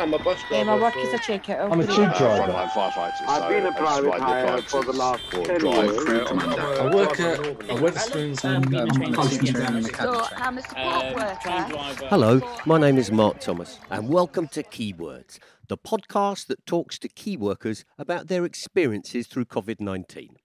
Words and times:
I'm 0.00 0.14
a 0.14 0.18
bus 0.18 0.38
driver. 0.48 0.54
Yeah, 0.54 0.64
my 0.64 0.76
work 0.80 0.96
is 0.96 1.12
a 1.12 1.18
checkout. 1.18 1.70
I'm 1.70 1.78
a 1.80 1.86
tube 1.86 1.98
uh, 2.14 2.18
driver. 2.18 2.52
frontline 2.52 2.68
firefighter. 2.70 3.28
I've 3.28 3.42
so 3.42 3.48
been 3.50 3.66
a 3.66 3.68
just 3.68 3.78
private 3.78 4.06
ride 4.08 4.20
hire 4.20 4.62
for 4.62 4.82
the 4.82 4.92
last 4.94 5.22
or 5.34 5.44
10 5.44 5.58
drive 5.60 5.84
years. 5.84 6.04
crew 6.04 6.20
I'm 6.20 6.26
commander. 6.26 6.62
a- 6.62 6.82
I 6.84 6.94
work 6.94 7.20
at 7.20 7.38
a 7.40 7.54
Wetherspoons 7.74 8.44
Um, 8.44 8.62
and 8.62 8.74
in 8.74 8.80
um, 8.80 8.88
between 8.88 9.12
Culture 9.14 9.38
and 9.38 9.56
and 9.76 9.82
mechanic. 9.82 10.40
I'm 10.40 10.58
a 10.58 10.62
support 10.62 11.14
worker. 11.14 12.06
Hello, 12.06 12.40
my 12.64 12.78
name 12.78 12.96
is 12.96 13.12
Mark 13.12 13.40
Thomas, 13.40 13.78
and 13.90 14.08
welcome 14.08 14.48
to 14.48 14.62
Keywords, 14.62 15.38
the 15.68 15.76
podcast 15.76 16.46
that 16.46 16.64
talks 16.64 16.98
to 17.00 17.08
key 17.08 17.36
workers 17.36 17.84
about 17.98 18.28
their 18.28 18.46
experiences 18.46 19.26
through 19.26 19.44
COVID 19.44 19.80
19. 19.80 20.36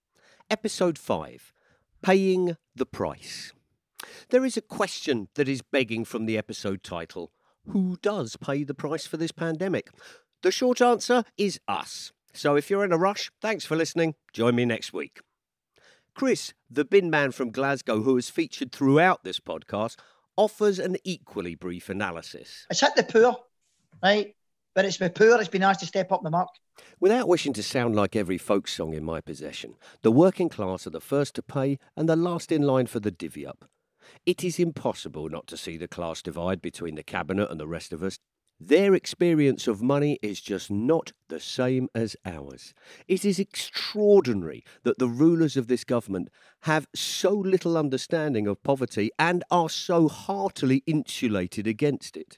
Episode 0.50 0.98
5 0.98 1.54
Paying 2.02 2.58
the 2.76 2.86
Price. 2.86 3.54
There 4.30 4.44
is 4.44 4.58
a 4.58 4.62
question 4.62 5.30
that 5.36 5.48
is 5.48 5.62
begging 5.62 6.04
from 6.04 6.26
the 6.26 6.38
episode 6.38 6.84
title 6.84 7.32
Who 7.70 7.98
does 8.02 8.36
pay 8.36 8.64
the 8.64 8.74
price 8.74 9.08
for 9.08 9.18
this 9.18 9.32
pandemic? 9.32 9.90
The 10.44 10.52
short 10.52 10.82
answer 10.82 11.24
is 11.38 11.60
us. 11.68 12.12
So 12.34 12.56
if 12.56 12.70
you're 12.70 12.86
in 12.86 12.92
a 12.92 12.98
rush, 12.98 13.32
thanks 13.42 13.66
for 13.66 13.76
listening. 13.76 14.16
Join 14.34 14.56
me 14.56 14.66
next 14.66 14.94
week. 14.94 15.22
Chris, 16.14 16.54
the 16.70 16.86
bin 16.86 17.10
man 17.10 17.32
from 17.32 17.52
Glasgow, 17.52 18.02
who 18.02 18.18
is 18.18 18.30
featured 18.30 18.72
throughout 18.72 19.24
this 19.24 19.40
podcast, 19.40 19.98
offers 20.38 20.80
an 20.80 20.98
equally 21.04 21.56
brief 21.56 21.90
analysis. 21.90 22.66
It's 22.70 22.82
hit 22.82 22.96
the 22.96 23.04
poor, 23.04 23.36
right? 24.04 24.36
But 24.74 24.86
it's 24.86 24.98
the 24.98 25.10
poor, 25.10 25.40
it's 25.40 25.50
been 25.50 25.62
nice 25.62 25.78
to 25.78 25.86
step 25.86 26.12
up 26.12 26.22
the 26.24 26.30
mark. 26.30 26.50
Without 27.00 27.28
wishing 27.28 27.54
to 27.54 27.64
sound 27.64 27.96
like 27.96 28.16
every 28.16 28.38
folk 28.38 28.68
song 28.68 28.94
in 28.94 29.04
my 29.04 29.22
possession, 29.22 29.76
the 30.02 30.12
working 30.12 30.50
class 30.50 30.86
are 30.86 30.92
the 30.92 31.02
first 31.02 31.36
to 31.36 31.42
pay 31.42 31.80
and 31.96 32.08
the 32.08 32.16
last 32.16 32.52
in 32.52 32.62
line 32.62 32.88
for 32.88 33.00
the 33.00 33.12
divvy 33.12 33.46
up. 33.46 33.70
It 34.26 34.44
is 34.44 34.60
impossible 34.60 35.30
not 35.30 35.48
to 35.48 35.58
see 35.58 35.78
the 35.78 35.88
class 35.88 36.22
divide 36.22 36.62
between 36.62 36.96
the 36.96 37.04
cabinet 37.04 37.50
and 37.50 37.60
the 37.60 37.68
rest 37.68 37.94
of 37.94 38.04
us. 38.04 38.18
Their 38.60 38.96
experience 38.96 39.68
of 39.68 39.82
money 39.82 40.18
is 40.22 40.40
just 40.40 40.72
not 40.72 41.12
the 41.28 41.42
same 41.42 41.90
as 41.94 42.16
ours. 42.26 42.74
It 43.08 43.26
is 43.26 43.38
extraordinary 43.38 44.64
that 44.84 44.98
the 44.98 45.10
rulers 45.10 45.58
of 45.58 45.68
this 45.68 45.84
government 45.84 46.30
have 46.62 46.88
so 46.96 47.32
little 47.32 47.78
understanding 47.78 48.48
of 48.48 48.64
poverty 48.64 49.12
and 49.20 49.44
are 49.52 49.70
so 49.70 50.08
heartily 50.08 50.84
insulated 50.86 51.68
against 51.68 52.16
it. 52.16 52.38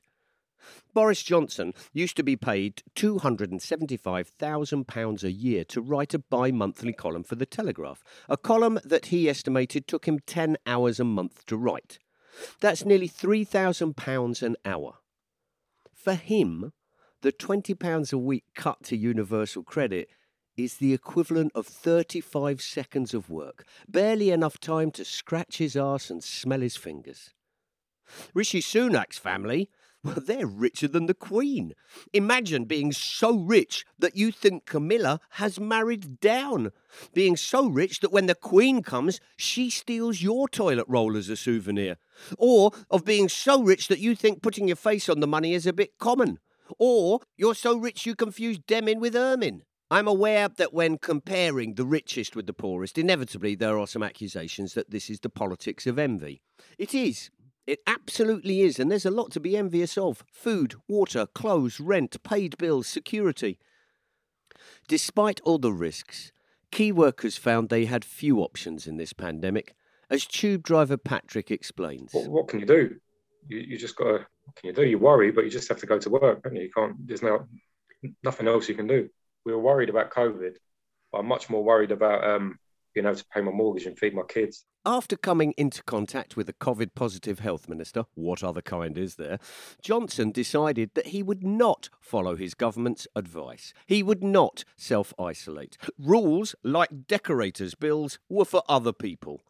Boris 0.97 1.21
Johnson 1.21 1.75
used 1.93 2.17
to 2.17 2.23
be 2.23 2.35
paid 2.35 2.81
£275,000 2.95 5.23
a 5.23 5.31
year 5.31 5.63
to 5.65 5.79
write 5.79 6.15
a 6.15 6.19
bi 6.19 6.49
monthly 6.49 6.91
column 6.91 7.23
for 7.23 7.35
The 7.35 7.45
Telegraph, 7.45 8.03
a 8.27 8.35
column 8.35 8.79
that 8.83 9.05
he 9.05 9.29
estimated 9.29 9.87
took 9.87 10.07
him 10.07 10.17
10 10.25 10.57
hours 10.65 10.99
a 10.99 11.03
month 11.03 11.45
to 11.45 11.55
write. 11.55 11.99
That's 12.61 12.83
nearly 12.83 13.07
£3,000 13.07 14.41
an 14.41 14.55
hour. 14.65 14.95
For 15.93 16.15
him, 16.15 16.73
the 17.21 17.31
£20 17.31 18.11
a 18.11 18.17
week 18.17 18.45
cut 18.55 18.81
to 18.85 18.97
universal 18.97 19.61
credit 19.61 20.09
is 20.55 20.77
the 20.77 20.95
equivalent 20.95 21.51
of 21.53 21.67
35 21.67 22.59
seconds 22.59 23.13
of 23.13 23.29
work, 23.29 23.67
barely 23.87 24.31
enough 24.31 24.59
time 24.59 24.89
to 24.93 25.05
scratch 25.05 25.59
his 25.59 25.77
arse 25.77 26.09
and 26.09 26.23
smell 26.23 26.61
his 26.61 26.75
fingers. 26.75 27.35
Rishi 28.33 28.61
Sunak's 28.61 29.19
family, 29.19 29.69
well, 30.07 30.23
they're 30.25 30.47
richer 30.47 30.87
than 30.87 31.05
the 31.05 31.13
Queen. 31.13 31.73
Imagine 32.13 32.63
being 32.63 32.93
so 32.93 33.37
rich 33.37 33.83
that 33.99 34.15
you 34.15 34.31
think 34.31 34.65
Camilla 34.65 35.19
has 35.31 35.59
married 35.59 36.21
down. 36.21 36.71
Being 37.13 37.35
so 37.35 37.67
rich 37.67 37.99
that 37.99 38.11
when 38.11 38.25
the 38.25 38.35
Queen 38.35 38.81
comes, 38.81 39.19
she 39.35 39.69
steals 39.69 40.21
your 40.21 40.47
toilet 40.47 40.85
roll 40.87 41.17
as 41.17 41.27
a 41.27 41.35
souvenir. 41.35 41.97
Or 42.37 42.71
of 42.89 43.03
being 43.03 43.27
so 43.27 43.61
rich 43.61 43.89
that 43.89 43.99
you 43.99 44.15
think 44.15 44.41
putting 44.41 44.67
your 44.67 44.77
face 44.77 45.09
on 45.09 45.19
the 45.19 45.27
money 45.27 45.53
is 45.53 45.67
a 45.67 45.73
bit 45.73 45.97
common. 45.99 46.39
Or 46.79 47.19
you're 47.35 47.55
so 47.55 47.77
rich 47.77 48.05
you 48.05 48.15
confuse 48.15 48.59
Demin 48.59 48.99
with 48.99 49.15
Ermine. 49.15 49.63
I'm 49.89 50.07
aware 50.07 50.49
that 50.49 50.73
when 50.73 50.97
comparing 50.97 51.75
the 51.75 51.85
richest 51.85 52.35
with 52.35 52.45
the 52.45 52.53
poorest, 52.53 52.97
inevitably 52.97 53.55
there 53.55 53.77
are 53.79 53.87
some 53.87 54.03
accusations 54.03 54.73
that 54.73 54.91
this 54.91 55.09
is 55.09 55.21
the 55.21 55.29
politics 55.29 55.87
of 55.87 55.97
envy. 55.97 56.41
It 56.77 56.93
is. 56.93 57.29
It 57.67 57.81
absolutely 57.85 58.61
is, 58.61 58.79
and 58.79 58.89
there's 58.89 59.05
a 59.05 59.11
lot 59.11 59.29
to 59.31 59.41
be 59.41 59.57
envious 59.57 59.97
of 59.97 60.23
food, 60.31 60.75
water, 60.87 61.27
clothes, 61.27 61.81
rent, 61.81 62.23
paid 62.23 62.57
bills, 62.57 62.87
security. 62.87 63.59
Despite 64.87 65.41
all 65.41 65.57
the 65.57 65.73
risks, 65.73 66.31
key 66.71 66.93
workers 66.93 67.35
found 67.35 67.67
they 67.67 67.83
had 67.83 68.05
few 68.05 68.39
options 68.39 68.87
in 68.87 68.95
this 68.95 69.11
pandemic, 69.11 69.75
as 70.09 70.25
tube 70.25 70.63
driver 70.63 70.95
Patrick 70.95 71.51
explains. 71.51 72.13
what, 72.13 72.29
what 72.29 72.47
can 72.47 72.61
you 72.61 72.65
do? 72.65 72.95
You, 73.49 73.57
you 73.57 73.77
just 73.77 73.97
got 73.97 74.05
to, 74.05 74.25
what 74.45 74.55
can 74.55 74.67
you 74.67 74.73
do? 74.73 74.85
You 74.85 74.97
worry, 74.97 75.31
but 75.31 75.43
you 75.43 75.49
just 75.51 75.67
have 75.67 75.79
to 75.79 75.85
go 75.85 75.99
to 75.99 76.09
work, 76.09 76.43
don't 76.43 76.55
you? 76.55 76.63
You 76.63 76.71
can't, 76.71 76.95
there's 77.05 77.21
no, 77.21 77.47
nothing 78.23 78.47
else 78.47 78.69
you 78.69 78.75
can 78.75 78.87
do. 78.87 79.09
We 79.45 79.51
were 79.51 79.59
worried 79.59 79.89
about 79.89 80.11
COVID, 80.11 80.53
but 81.11 81.17
I'm 81.17 81.27
much 81.27 81.49
more 81.49 81.65
worried 81.65 81.91
about 81.91 82.23
um, 82.23 82.57
being 82.93 83.05
able 83.05 83.17
to 83.17 83.25
pay 83.25 83.41
my 83.41 83.51
mortgage 83.51 83.87
and 83.87 83.99
feed 83.99 84.15
my 84.15 84.23
kids. 84.25 84.63
After 84.87 85.17
coming 85.17 85.53
into 85.57 85.83
contact 85.83 86.37
with 86.37 86.47
a 86.47 86.53
COVID 86.53 86.95
positive 86.95 87.39
health 87.39 87.67
minister, 87.67 88.05
what 88.15 88.41
other 88.41 88.61
kind 88.61 88.97
is 88.97 89.15
there, 89.15 89.37
Johnson 89.81 90.31
decided 90.31 90.91
that 90.93 91.07
he 91.07 91.21
would 91.21 91.43
not 91.43 91.89
follow 91.99 92.37
his 92.37 92.53
government's 92.53 93.05
advice. 93.13 93.73
He 93.85 94.01
would 94.01 94.23
not 94.23 94.63
self 94.77 95.13
isolate. 95.19 95.77
Rules, 95.99 96.55
like 96.63 97.05
decorators' 97.05 97.75
bills, 97.75 98.17
were 98.29 98.45
for 98.45 98.63
other 98.69 98.93
people. 98.93 99.41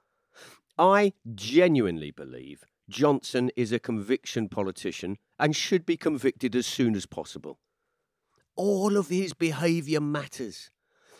I 0.75 1.13
genuinely 1.35 2.09
believe 2.09 2.65
Johnson 2.89 3.51
is 3.55 3.71
a 3.71 3.77
conviction 3.77 4.49
politician 4.49 5.19
and 5.37 5.55
should 5.55 5.85
be 5.85 5.97
convicted 5.97 6.55
as 6.55 6.65
soon 6.65 6.95
as 6.95 7.05
possible. 7.05 7.59
All 8.55 8.97
of 8.97 9.09
his 9.09 9.35
behaviour 9.35 10.01
matters. 10.01 10.71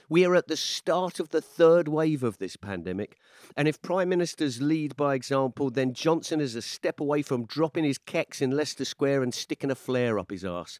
We 0.10 0.26
are 0.26 0.36
at 0.36 0.48
the 0.48 0.56
start 0.56 1.20
of 1.20 1.30
the 1.30 1.42
third 1.42 1.90
wave 1.90 2.24
of 2.24 2.38
this 2.38 2.56
pandemic, 2.56 3.18
and 3.58 3.68
if 3.68 3.82
Prime 3.82 4.08
Ministers 4.08 4.62
lead 4.62 4.96
by 4.96 5.16
example, 5.16 5.70
then 5.70 5.94
Johnson 5.94 6.40
is 6.40 6.56
a 6.56 6.62
step 6.62 7.02
away 7.02 7.22
from 7.22 7.46
dropping 7.46 7.84
his 7.84 7.98
keks 7.98 8.42
in 8.42 8.52
Leicester 8.52 8.86
Square 8.86 9.22
and 9.24 9.34
sticking 9.34 9.70
a 9.70 9.76
flare 9.76 10.18
up 10.18 10.32
his 10.32 10.46
arse. 10.46 10.80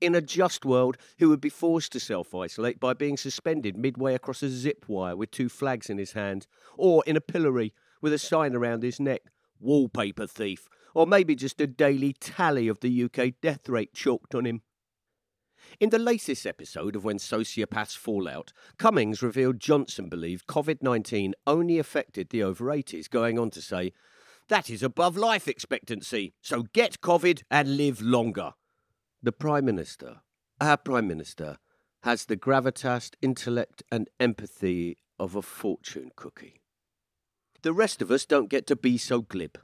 In 0.00 0.14
a 0.14 0.22
just 0.22 0.64
world, 0.64 0.96
he 1.18 1.26
would 1.26 1.42
be 1.42 1.50
forced 1.50 1.92
to 1.92 2.00
self 2.00 2.34
isolate 2.34 2.80
by 2.80 2.94
being 2.94 3.18
suspended 3.18 3.76
midway 3.76 4.14
across 4.14 4.42
a 4.42 4.48
zip 4.48 4.86
wire 4.88 5.14
with 5.14 5.30
two 5.30 5.50
flags 5.50 5.90
in 5.90 5.98
his 5.98 6.12
hand, 6.12 6.46
or 6.78 7.04
in 7.06 7.16
a 7.18 7.20
pillory 7.20 7.74
with 8.00 8.14
a 8.14 8.18
sign 8.18 8.54
around 8.54 8.82
his 8.82 8.98
neck 8.98 9.24
wallpaper 9.60 10.26
thief, 10.26 10.70
or 10.94 11.06
maybe 11.06 11.34
just 11.34 11.60
a 11.60 11.66
daily 11.66 12.14
tally 12.14 12.66
of 12.66 12.80
the 12.80 13.04
UK 13.04 13.34
death 13.42 13.68
rate 13.68 13.92
chalked 13.92 14.34
on 14.34 14.46
him. 14.46 14.62
In 15.80 15.90
the 15.90 15.98
latest 15.98 16.46
episode 16.46 16.96
of 16.96 17.04
When 17.04 17.18
Sociopaths 17.18 17.96
Fall 17.96 18.28
Out, 18.28 18.52
Cummings 18.78 19.22
revealed 19.22 19.60
Johnson 19.60 20.08
believed 20.08 20.48
COVID 20.48 20.82
19 20.82 21.34
only 21.46 21.78
affected 21.78 22.30
the 22.30 22.42
over 22.42 22.64
80s, 22.66 23.08
going 23.08 23.38
on 23.38 23.50
to 23.50 23.62
say, 23.62 23.92
That 24.48 24.70
is 24.70 24.82
above 24.82 25.16
life 25.16 25.46
expectancy, 25.46 26.34
so 26.42 26.64
get 26.72 27.00
COVID 27.00 27.42
and 27.50 27.76
live 27.76 28.02
longer. 28.02 28.54
The 29.22 29.32
Prime 29.32 29.64
Minister, 29.64 30.22
our 30.60 30.76
Prime 30.76 31.06
Minister, 31.06 31.58
has 32.02 32.24
the 32.24 32.36
gravitas, 32.36 33.12
intellect, 33.22 33.82
and 33.90 34.08
empathy 34.18 34.98
of 35.18 35.36
a 35.36 35.42
fortune 35.42 36.10
cookie. 36.16 36.60
The 37.62 37.72
rest 37.72 38.02
of 38.02 38.10
us 38.10 38.24
don't 38.24 38.50
get 38.50 38.66
to 38.68 38.76
be 38.76 38.98
so 38.98 39.20
glib. 39.20 39.58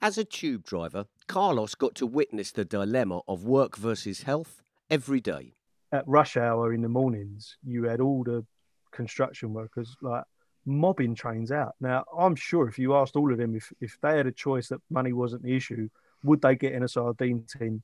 As 0.00 0.16
a 0.16 0.24
tube 0.24 0.64
driver, 0.64 1.06
Carlos 1.26 1.74
got 1.74 1.94
to 1.96 2.06
witness 2.06 2.52
the 2.52 2.64
dilemma 2.64 3.20
of 3.28 3.44
work 3.44 3.76
versus 3.76 4.22
health 4.22 4.62
every 4.90 5.20
day. 5.20 5.54
at 5.90 6.06
rush 6.06 6.36
hour 6.36 6.72
in 6.74 6.82
the 6.82 6.88
mornings, 6.88 7.56
you 7.64 7.84
had 7.84 8.00
all 8.00 8.22
the 8.22 8.44
construction 8.92 9.54
workers 9.54 9.96
like 10.02 10.24
mobbing 10.66 11.14
trains 11.14 11.50
out. 11.50 11.74
Now, 11.80 12.04
I'm 12.16 12.36
sure 12.36 12.68
if 12.68 12.78
you 12.78 12.94
asked 12.94 13.16
all 13.16 13.32
of 13.32 13.38
them 13.38 13.54
if, 13.54 13.72
if 13.80 13.96
they 14.02 14.16
had 14.16 14.26
a 14.26 14.32
choice 14.32 14.68
that 14.68 14.80
money 14.90 15.12
wasn't 15.12 15.42
the 15.42 15.56
issue, 15.56 15.88
would 16.22 16.42
they 16.42 16.56
get 16.56 16.72
in 16.72 16.82
a 16.82 16.88
sardine 16.88 17.44
tin 17.48 17.82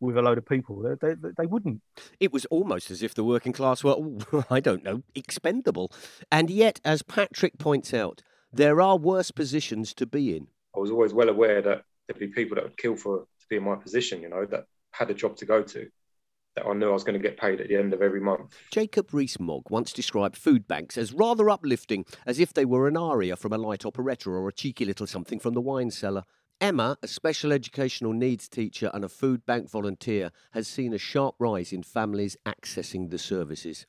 with 0.00 0.16
a 0.16 0.22
load 0.22 0.38
of 0.38 0.46
people? 0.46 0.82
They, 0.82 1.14
they, 1.14 1.30
they 1.36 1.46
wouldn't. 1.46 1.80
It 2.18 2.32
was 2.32 2.44
almost 2.46 2.90
as 2.90 3.02
if 3.02 3.14
the 3.14 3.24
working 3.24 3.52
class 3.52 3.84
were, 3.84 3.96
I 4.50 4.60
don't 4.60 4.82
know, 4.82 5.02
expendable. 5.14 5.92
And 6.32 6.50
yet, 6.50 6.80
as 6.84 7.02
Patrick 7.02 7.58
points 7.58 7.94
out, 7.94 8.22
there 8.52 8.80
are 8.80 8.96
worse 8.96 9.30
positions 9.30 9.94
to 9.94 10.06
be 10.06 10.36
in. 10.36 10.48
I 10.76 10.80
was 10.80 10.90
always 10.90 11.12
well 11.12 11.28
aware 11.28 11.62
that 11.62 11.82
there'd 12.06 12.18
be 12.18 12.28
people 12.28 12.56
that 12.56 12.64
would 12.64 12.76
kill 12.76 12.96
for 12.96 13.20
to 13.20 13.46
be 13.48 13.56
in 13.56 13.64
my 13.64 13.76
position, 13.76 14.22
you 14.22 14.28
know, 14.28 14.44
that 14.46 14.64
had 14.90 15.10
a 15.10 15.14
job 15.14 15.36
to 15.36 15.46
go 15.46 15.62
to, 15.62 15.88
that 16.56 16.66
I 16.66 16.72
knew 16.72 16.90
I 16.90 16.92
was 16.92 17.04
going 17.04 17.20
to 17.20 17.28
get 17.28 17.38
paid 17.38 17.60
at 17.60 17.68
the 17.68 17.76
end 17.76 17.92
of 17.92 18.02
every 18.02 18.20
month. 18.20 18.56
Jacob 18.70 19.12
Rees-Mogg 19.12 19.70
once 19.70 19.92
described 19.92 20.36
food 20.36 20.66
banks 20.68 20.96
as 20.96 21.12
rather 21.12 21.50
uplifting, 21.50 22.04
as 22.26 22.38
if 22.38 22.52
they 22.52 22.64
were 22.64 22.86
an 22.86 22.96
aria 22.96 23.36
from 23.36 23.52
a 23.52 23.58
light 23.58 23.84
operetta 23.84 24.30
or 24.30 24.48
a 24.48 24.52
cheeky 24.52 24.84
little 24.84 25.06
something 25.06 25.38
from 25.38 25.54
the 25.54 25.60
wine 25.60 25.90
cellar. 25.90 26.22
Emma, 26.60 26.96
a 27.02 27.08
special 27.08 27.52
educational 27.52 28.12
needs 28.12 28.48
teacher 28.48 28.90
and 28.94 29.04
a 29.04 29.08
food 29.08 29.44
bank 29.44 29.70
volunteer, 29.70 30.30
has 30.52 30.68
seen 30.68 30.94
a 30.94 30.98
sharp 30.98 31.34
rise 31.38 31.72
in 31.72 31.82
families 31.82 32.36
accessing 32.46 33.10
the 33.10 33.18
services. 33.18 33.86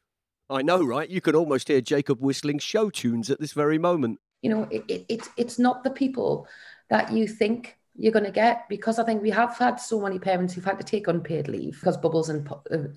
I 0.49 0.61
know, 0.61 0.83
right? 0.83 1.09
You 1.09 1.21
can 1.21 1.35
almost 1.35 1.67
hear 1.67 1.81
Jacob 1.81 2.21
whistling 2.21 2.59
show 2.59 2.89
tunes 2.89 3.29
at 3.29 3.39
this 3.39 3.53
very 3.53 3.77
moment. 3.77 4.19
You 4.41 4.49
know, 4.49 4.67
it, 4.69 4.83
it, 4.87 5.05
it's 5.09 5.29
it's 5.37 5.57
not 5.57 5.83
the 5.83 5.89
people 5.89 6.47
that 6.89 7.11
you 7.11 7.27
think 7.27 7.77
you're 7.97 8.11
going 8.11 8.25
to 8.25 8.31
get 8.31 8.67
because 8.67 8.99
I 8.99 9.03
think 9.03 9.21
we 9.21 9.29
have 9.29 9.57
had 9.57 9.77
so 9.79 10.01
many 10.01 10.19
parents 10.19 10.53
who've 10.53 10.65
had 10.65 10.77
to 10.77 10.83
take 10.83 11.07
unpaid 11.07 11.47
leave 11.47 11.79
because 11.79 11.95
bubbles 11.95 12.29
in, 12.29 12.45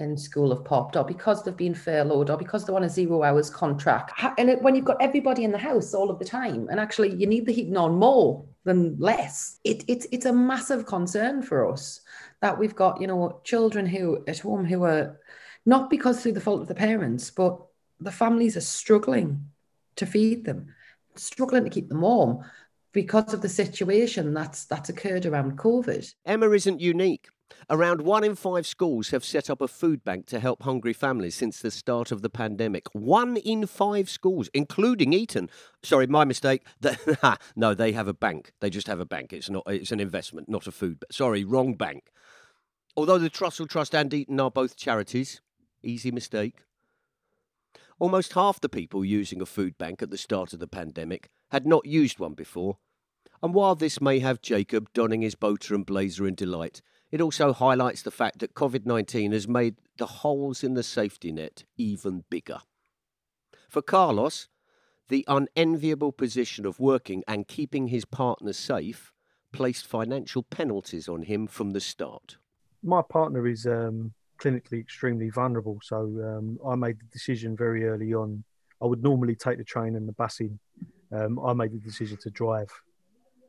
in 0.00 0.16
school 0.16 0.50
have 0.54 0.64
popped 0.64 0.96
or 0.96 1.04
because 1.04 1.42
they've 1.42 1.56
been 1.56 1.74
furloughed 1.74 2.30
or 2.30 2.36
because 2.36 2.64
they're 2.64 2.74
on 2.74 2.82
a 2.82 2.88
zero 2.88 3.22
hours 3.22 3.48
contract. 3.48 4.12
And 4.38 4.50
it, 4.50 4.60
when 4.60 4.74
you've 4.74 4.84
got 4.84 5.00
everybody 5.00 5.44
in 5.44 5.52
the 5.52 5.58
house 5.58 5.94
all 5.94 6.10
of 6.10 6.18
the 6.18 6.24
time 6.24 6.68
and 6.68 6.80
actually 6.80 7.14
you 7.14 7.28
need 7.28 7.46
the 7.46 7.52
heating 7.52 7.76
on 7.76 7.94
more 7.94 8.44
than 8.64 8.96
less, 8.98 9.60
it, 9.62 9.84
it, 9.86 10.06
it's 10.10 10.26
a 10.26 10.32
massive 10.32 10.84
concern 10.84 11.42
for 11.42 11.70
us 11.70 12.00
that 12.40 12.58
we've 12.58 12.74
got, 12.74 13.00
you 13.00 13.06
know, 13.06 13.40
children 13.44 13.86
who 13.86 14.24
at 14.26 14.40
home 14.40 14.64
who 14.64 14.82
are 14.82 15.20
not 15.64 15.90
because 15.90 16.22
through 16.22 16.32
the 16.32 16.40
fault 16.40 16.62
of 16.62 16.68
the 16.68 16.74
parents, 16.74 17.30
but 17.30 17.60
the 18.00 18.12
families 18.12 18.56
are 18.56 18.62
struggling 18.62 19.46
to 19.94 20.06
feed 20.06 20.44
them, 20.44 20.74
struggling 21.14 21.62
to 21.62 21.70
keep 21.70 21.88
them 21.88 22.00
warm 22.00 22.44
because 22.98 23.32
of 23.32 23.42
the 23.42 23.48
situation 23.48 24.34
that's 24.34 24.64
that's 24.64 24.88
occurred 24.88 25.24
around 25.24 25.56
COVID. 25.56 26.12
Emma 26.26 26.50
isn't 26.50 26.80
unique. 26.80 27.28
Around 27.70 28.00
one 28.00 28.24
in 28.24 28.34
five 28.34 28.66
schools 28.66 29.10
have 29.10 29.24
set 29.24 29.48
up 29.48 29.60
a 29.60 29.68
food 29.68 30.02
bank 30.02 30.26
to 30.26 30.40
help 30.40 30.64
hungry 30.64 30.92
families 30.92 31.36
since 31.36 31.60
the 31.60 31.70
start 31.70 32.10
of 32.10 32.22
the 32.22 32.28
pandemic. 32.28 32.86
One 32.92 33.36
in 33.36 33.66
five 33.68 34.10
schools, 34.10 34.50
including 34.52 35.12
Eton. 35.12 35.48
Sorry, 35.84 36.08
my 36.08 36.24
mistake. 36.24 36.66
no, 37.56 37.72
they 37.72 37.92
have 37.92 38.08
a 38.08 38.12
bank. 38.12 38.50
They 38.60 38.68
just 38.68 38.88
have 38.88 38.98
a 38.98 39.06
bank. 39.06 39.32
It's 39.32 39.48
not. 39.48 39.62
It's 39.68 39.92
an 39.92 40.00
investment, 40.00 40.48
not 40.48 40.66
a 40.66 40.72
food. 40.72 40.98
Bank. 40.98 41.12
Sorry, 41.12 41.44
wrong 41.44 41.74
bank. 41.74 42.10
Although 42.96 43.18
the 43.18 43.30
Trussell 43.30 43.68
Trust 43.68 43.94
and 43.94 44.12
Eton 44.12 44.40
are 44.40 44.50
both 44.50 44.76
charities, 44.76 45.40
easy 45.84 46.10
mistake. 46.10 46.64
Almost 48.00 48.32
half 48.32 48.60
the 48.60 48.68
people 48.68 49.04
using 49.04 49.40
a 49.40 49.46
food 49.46 49.78
bank 49.78 50.02
at 50.02 50.10
the 50.10 50.18
start 50.18 50.52
of 50.52 50.58
the 50.58 50.66
pandemic 50.66 51.30
had 51.50 51.64
not 51.64 51.86
used 51.86 52.18
one 52.18 52.34
before. 52.34 52.78
And 53.42 53.54
while 53.54 53.74
this 53.74 54.00
may 54.00 54.18
have 54.18 54.42
Jacob 54.42 54.92
donning 54.92 55.22
his 55.22 55.34
boater 55.34 55.74
and 55.74 55.86
blazer 55.86 56.26
in 56.26 56.34
delight, 56.34 56.82
it 57.10 57.20
also 57.20 57.52
highlights 57.52 58.02
the 58.02 58.10
fact 58.10 58.40
that 58.40 58.54
COVID 58.54 58.84
19 58.84 59.32
has 59.32 59.48
made 59.48 59.76
the 59.96 60.06
holes 60.06 60.62
in 60.64 60.74
the 60.74 60.82
safety 60.82 61.32
net 61.32 61.64
even 61.76 62.24
bigger. 62.30 62.58
For 63.68 63.82
Carlos, 63.82 64.48
the 65.08 65.24
unenviable 65.28 66.12
position 66.12 66.66
of 66.66 66.80
working 66.80 67.22
and 67.26 67.48
keeping 67.48 67.88
his 67.88 68.04
partner 68.04 68.52
safe 68.52 69.12
placed 69.52 69.86
financial 69.86 70.42
penalties 70.42 71.08
on 71.08 71.22
him 71.22 71.46
from 71.46 71.70
the 71.70 71.80
start. 71.80 72.36
My 72.82 73.02
partner 73.02 73.46
is 73.46 73.66
um, 73.66 74.12
clinically 74.38 74.80
extremely 74.80 75.30
vulnerable, 75.30 75.78
so 75.82 75.96
um, 75.96 76.58
I 76.66 76.74
made 76.74 77.00
the 77.00 77.06
decision 77.10 77.56
very 77.56 77.86
early 77.86 78.12
on. 78.12 78.44
I 78.82 78.86
would 78.86 79.02
normally 79.02 79.34
take 79.34 79.58
the 79.58 79.64
train 79.64 79.96
and 79.96 80.06
the 80.06 80.12
bus 80.12 80.40
in 80.40 80.58
um, 81.10 81.38
I 81.44 81.52
made 81.54 81.72
the 81.72 81.78
decision 81.78 82.18
to 82.22 82.30
drive. 82.30 82.68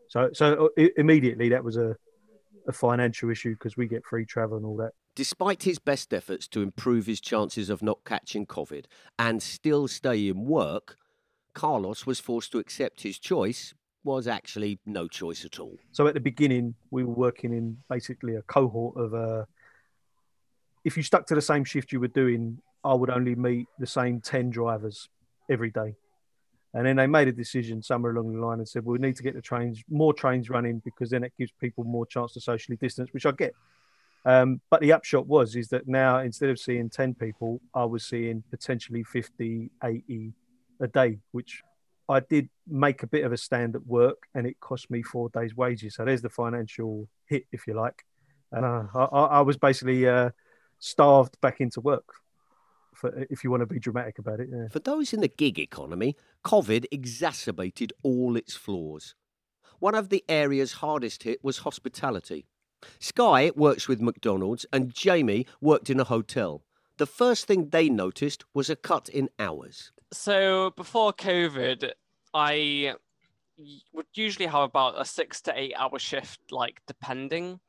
So, 0.10 0.30
so 0.34 0.72
uh, 0.78 0.84
immediately 0.98 1.50
that 1.50 1.64
was 1.64 1.78
a, 1.78 1.96
a 2.68 2.74
financial 2.74 3.30
issue 3.30 3.54
because 3.54 3.78
we 3.78 3.88
get 3.88 4.04
free 4.06 4.26
travel 4.26 4.58
and 4.58 4.66
all 4.66 4.76
that. 4.78 4.92
Despite 5.16 5.64
his 5.64 5.80
best 5.80 6.14
efforts 6.14 6.48
to 6.50 6.62
improve 6.62 7.06
his 7.06 7.22
chances 7.22 7.70
of 7.70 7.82
not 7.82 8.00
catching 8.06 8.46
COVID 8.46 8.86
and 9.18 9.42
still 9.42 9.88
stay 9.88 10.28
in 10.28 10.46
work, 10.46 10.98
Carlos 11.54 12.06
was 12.06 12.20
forced 12.20 12.52
to 12.52 12.60
accept 12.60 13.02
his 13.02 13.20
choice 13.20 13.74
was 14.04 14.28
actually 14.28 14.80
no 14.86 15.08
choice 15.08 15.44
at 15.46 15.60
all. 15.60 15.78
So 15.92 16.08
at 16.08 16.14
the 16.14 16.20
beginning, 16.20 16.76
we 16.90 17.04
were 17.04 17.14
working 17.14 17.54
in 17.54 17.78
basically 17.90 18.36
a 18.36 18.42
cohort 18.44 18.98
of. 18.98 19.14
Uh, 19.14 19.46
if 20.86 20.96
you 20.96 21.04
stuck 21.04 21.28
to 21.28 21.36
the 21.36 21.42
same 21.42 21.66
shift 21.66 21.92
you 21.92 22.00
were 22.00 22.08
doing, 22.08 22.60
I 22.84 22.94
would 22.94 23.10
only 23.10 23.36
meet 23.36 23.68
the 23.78 23.88
same 23.88 24.22
ten 24.22 24.50
drivers 24.50 25.10
every 25.50 25.70
day. 25.70 25.96
And 26.74 26.86
then 26.86 26.98
they 26.98 27.08
made 27.08 27.28
a 27.28 27.32
decision 27.32 27.82
somewhere 27.82 28.12
along 28.12 28.34
the 28.34 28.46
line 28.46 28.60
and 28.60 28.68
said, 28.68 28.86
well, 28.86 28.94
we 28.94 29.00
need 29.00 29.16
to 29.16 29.24
get 29.24 29.34
the 29.34 29.42
trains, 29.42 29.84
more 29.90 30.14
trains 30.14 30.50
running 30.50 30.82
because 30.86 31.10
then 31.10 31.24
it 31.24 31.34
gives 31.38 31.52
people 31.60 31.84
more 31.84 32.06
chance 32.06 32.34
to 32.34 32.42
socially 32.42 32.78
distance, 32.78 33.10
which 33.12 33.26
I 33.26 33.32
get. 33.32 33.56
Um, 34.26 34.62
but 34.70 34.82
the 34.82 34.94
upshot 34.94 35.26
was 35.26 35.56
is 35.56 35.70
that 35.70 35.88
now 35.88 36.20
instead 36.20 36.50
of 36.50 36.60
seeing 36.60 36.90
10 36.90 37.16
people, 37.16 37.62
I 37.74 37.86
was 37.86 38.06
seeing 38.06 38.44
potentially 38.52 39.04
50, 39.04 39.72
80 39.84 40.34
a 40.82 40.88
day, 40.88 41.20
which 41.32 41.64
I 42.08 42.20
did 42.20 42.50
make 42.68 43.02
a 43.02 43.08
bit 43.08 43.24
of 43.24 43.32
a 43.32 43.38
stand 43.38 43.76
at 43.76 43.86
work 43.88 44.28
and 44.36 44.46
it 44.46 44.60
cost 44.60 44.92
me 44.92 45.02
four 45.02 45.30
days' 45.30 45.56
wages. 45.56 45.96
So 45.96 46.06
there's 46.06 46.22
the 46.22 46.30
financial 46.30 47.08
hit, 47.26 47.46
if 47.52 47.66
you 47.66 47.74
like. 47.74 48.04
And 48.52 48.66
uh, 48.66 48.84
I, 48.96 49.04
I, 49.04 49.42
was 49.42 49.58
basically 49.58 50.08
uh, 50.08 50.32
starved 50.80 51.40
back 51.40 51.62
into 51.62 51.82
work 51.82 52.06
for, 53.00 53.10
uh, 53.18 53.24
if 53.30 53.44
you 53.44 53.50
want 53.50 53.62
to 53.62 53.66
be 53.68 53.80
dramatic 53.80 54.20
about 54.20 54.40
it. 54.40 54.50
Yeah. 54.52 54.68
For 54.70 54.80
those 54.80 55.14
in 55.14 55.22
the 55.22 55.28
gig 55.28 55.58
economy, 55.58 56.16
COVID 56.46 56.86
exacerbated 56.92 57.94
all 58.04 58.36
its 58.36 58.56
flaws. 58.56 59.16
One 59.80 59.96
of 59.96 60.10
the 60.10 60.24
areas 60.28 60.74
hardest 60.74 61.24
hit 61.24 61.44
was 61.44 61.60
hospitality. 61.60 62.46
Sky 63.00 63.52
works 63.56 63.88
with 63.88 64.02
McDonald's 64.02 64.66
and 64.72 64.94
Jamie 64.94 65.46
worked 65.62 65.90
in 65.90 66.00
a 66.00 66.04
hotel. 66.04 66.64
The 66.98 67.06
first 67.06 67.48
thing 67.48 67.70
they 67.70 67.90
noticed 67.90 68.44
was 68.54 68.70
a 68.70 68.76
cut 68.76 69.08
in 69.08 69.30
hours. 69.40 69.92
So 70.12 70.72
before 70.76 71.14
COVID, 71.14 71.92
I 72.34 72.96
would 73.94 74.06
usually 74.14 74.48
have 74.48 74.64
about 74.64 75.00
a 75.00 75.06
six 75.06 75.42
to 75.42 75.54
eight 75.56 75.74
hour 75.78 76.00
shift, 76.00 76.40
like 76.52 76.82
depending. 76.88 77.60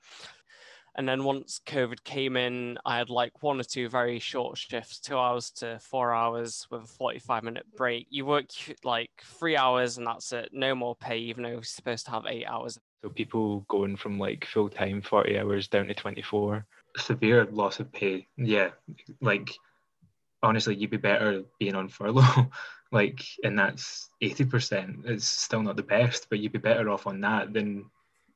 And 1.01 1.09
then 1.09 1.25
once 1.25 1.63
COVID 1.65 2.05
came 2.05 2.37
in, 2.37 2.77
I 2.85 2.99
had 2.99 3.09
like 3.09 3.43
one 3.43 3.59
or 3.59 3.65
two 3.65 3.89
very 3.89 4.19
short 4.19 4.59
shifts, 4.59 5.01
two 5.01 5.17
hours 5.17 5.51
to 5.53 5.79
four 5.79 6.13
hours 6.13 6.67
with 6.71 6.83
a 6.83 6.87
45 6.87 7.43
minute 7.43 7.65
break. 7.75 8.07
You 8.11 8.27
work 8.27 8.49
like 8.85 9.09
three 9.19 9.57
hours 9.57 9.97
and 9.97 10.07
that's 10.07 10.31
it, 10.33 10.51
no 10.53 10.75
more 10.75 10.95
pay, 10.95 11.17
even 11.17 11.43
though 11.43 11.49
you're 11.49 11.63
supposed 11.63 12.05
to 12.05 12.11
have 12.11 12.27
eight 12.29 12.45
hours. 12.45 12.79
So 13.01 13.09
people 13.09 13.61
going 13.69 13.97
from 13.97 14.19
like 14.19 14.45
full 14.45 14.69
time 14.69 15.01
40 15.01 15.39
hours 15.39 15.69
down 15.69 15.87
to 15.87 15.95
24. 15.95 16.67
Severe 16.99 17.47
loss 17.47 17.81
of 17.81 17.91
pay. 17.91 18.27
Yeah. 18.37 18.73
Like, 19.23 19.55
honestly, 20.43 20.75
you'd 20.75 20.91
be 20.91 20.99
better 20.99 21.45
being 21.59 21.77
on 21.77 21.89
furlough. 21.89 22.51
like, 22.93 23.23
and 23.43 23.59
that's 23.59 24.11
80%. 24.23 25.07
It's 25.07 25.27
still 25.27 25.63
not 25.63 25.77
the 25.77 25.83
best, 25.83 26.27
but 26.29 26.41
you'd 26.41 26.53
be 26.53 26.59
better 26.59 26.91
off 26.91 27.07
on 27.07 27.23
that 27.23 27.55
than 27.55 27.87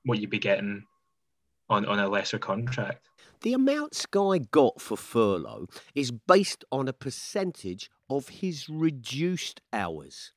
what 0.06 0.18
you'd 0.18 0.30
be 0.30 0.38
getting 0.38 0.84
on, 1.68 1.84
on 1.86 1.98
a 1.98 2.08
lesser 2.08 2.38
contract. 2.38 3.06
The 3.42 3.52
amount 3.52 3.94
Sky 3.94 4.38
got 4.38 4.80
for 4.80 4.96
furlough 4.96 5.66
is 5.94 6.10
based 6.10 6.64
on 6.72 6.88
a 6.88 6.92
percentage 6.92 7.90
of 8.08 8.28
his 8.28 8.68
reduced 8.68 9.60
hours. 9.72 10.32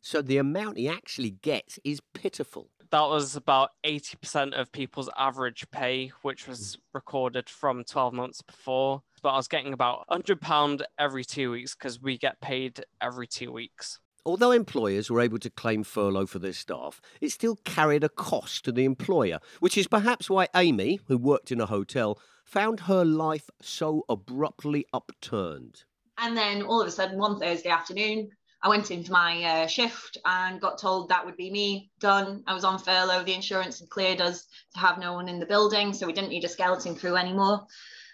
So 0.00 0.22
the 0.22 0.38
amount 0.38 0.78
he 0.78 0.88
actually 0.88 1.30
gets 1.30 1.78
is 1.84 2.00
pitiful. 2.14 2.70
That 2.90 3.02
was 3.02 3.36
about 3.36 3.70
80% 3.84 4.58
of 4.58 4.72
people's 4.72 5.10
average 5.16 5.70
pay, 5.70 6.10
which 6.22 6.48
was 6.48 6.76
recorded 6.92 7.48
from 7.48 7.84
12 7.84 8.12
months 8.12 8.42
before. 8.42 9.02
But 9.22 9.30
I 9.30 9.36
was 9.36 9.46
getting 9.46 9.72
about 9.72 10.04
£100 10.10 10.82
every 10.98 11.24
two 11.24 11.52
weeks 11.52 11.76
because 11.76 12.00
we 12.00 12.18
get 12.18 12.40
paid 12.40 12.82
every 13.00 13.28
two 13.28 13.52
weeks. 13.52 14.00
Although 14.26 14.50
employers 14.50 15.10
were 15.10 15.20
able 15.20 15.38
to 15.38 15.50
claim 15.50 15.82
furlough 15.82 16.26
for 16.26 16.38
their 16.38 16.52
staff, 16.52 17.00
it 17.20 17.30
still 17.30 17.56
carried 17.64 18.04
a 18.04 18.08
cost 18.08 18.64
to 18.64 18.72
the 18.72 18.84
employer, 18.84 19.40
which 19.60 19.78
is 19.78 19.86
perhaps 19.86 20.28
why 20.28 20.48
Amy, 20.54 21.00
who 21.06 21.16
worked 21.16 21.50
in 21.50 21.60
a 21.60 21.66
hotel, 21.66 22.18
found 22.44 22.80
her 22.80 23.04
life 23.04 23.48
so 23.62 24.04
abruptly 24.08 24.84
upturned. 24.92 25.84
And 26.18 26.36
then 26.36 26.62
all 26.62 26.82
of 26.82 26.88
a 26.88 26.90
sudden, 26.90 27.18
one 27.18 27.38
Thursday 27.38 27.70
afternoon, 27.70 28.30
I 28.62 28.68
went 28.68 28.90
into 28.90 29.10
my 29.10 29.42
uh, 29.42 29.66
shift 29.66 30.18
and 30.26 30.60
got 30.60 30.76
told 30.78 31.08
that 31.08 31.24
would 31.24 31.36
be 31.36 31.50
me 31.50 31.90
done. 31.98 32.42
I 32.46 32.52
was 32.52 32.64
on 32.64 32.78
furlough. 32.78 33.24
The 33.24 33.32
insurance 33.32 33.80
had 33.80 33.88
cleared 33.88 34.20
us 34.20 34.46
to 34.74 34.80
have 34.80 34.98
no 34.98 35.14
one 35.14 35.30
in 35.30 35.40
the 35.40 35.46
building, 35.46 35.94
so 35.94 36.06
we 36.06 36.12
didn't 36.12 36.28
need 36.28 36.44
a 36.44 36.48
skeleton 36.48 36.94
crew 36.94 37.16
anymore. 37.16 37.66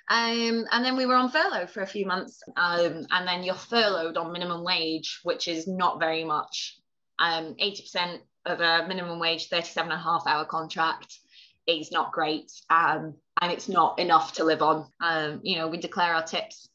Um, 0.09 0.67
and 0.71 0.85
then 0.85 0.97
we 0.97 1.07
were 1.07 1.15
on 1.15 1.31
furlough 1.31 1.67
for 1.67 1.83
a 1.83 1.87
few 1.87 2.07
months. 2.07 2.43
Um, 2.57 3.07
and 3.11 3.27
then 3.27 3.43
you're 3.43 3.55
furloughed 3.55 4.17
on 4.17 4.33
minimum 4.33 4.65
wage, 4.65 5.21
which 5.25 5.49
is 5.49 5.67
not 5.67 5.99
very 5.99 6.25
much. 6.25 6.79
Um, 7.19 7.55
80% 7.61 8.19
of 8.45 8.61
a 8.61 8.87
minimum 8.87 9.19
wage, 9.19 9.49
37 9.49 9.91
and 9.91 10.01
a 10.01 10.03
half 10.03 10.27
hour 10.27 10.45
contract 10.45 11.19
is 11.67 11.91
not 11.91 12.13
great. 12.13 12.53
Um, 12.71 13.15
and 13.41 13.53
it's 13.53 13.69
not 13.69 13.99
enough 13.99 14.35
to 14.35 14.45
live 14.45 14.63
on. 14.63 14.87
Um, 15.01 15.41
you 15.43 15.57
know, 15.57 15.69
we 15.69 15.79
declare 15.79 16.15
our 16.15 16.23
tips 16.23 16.69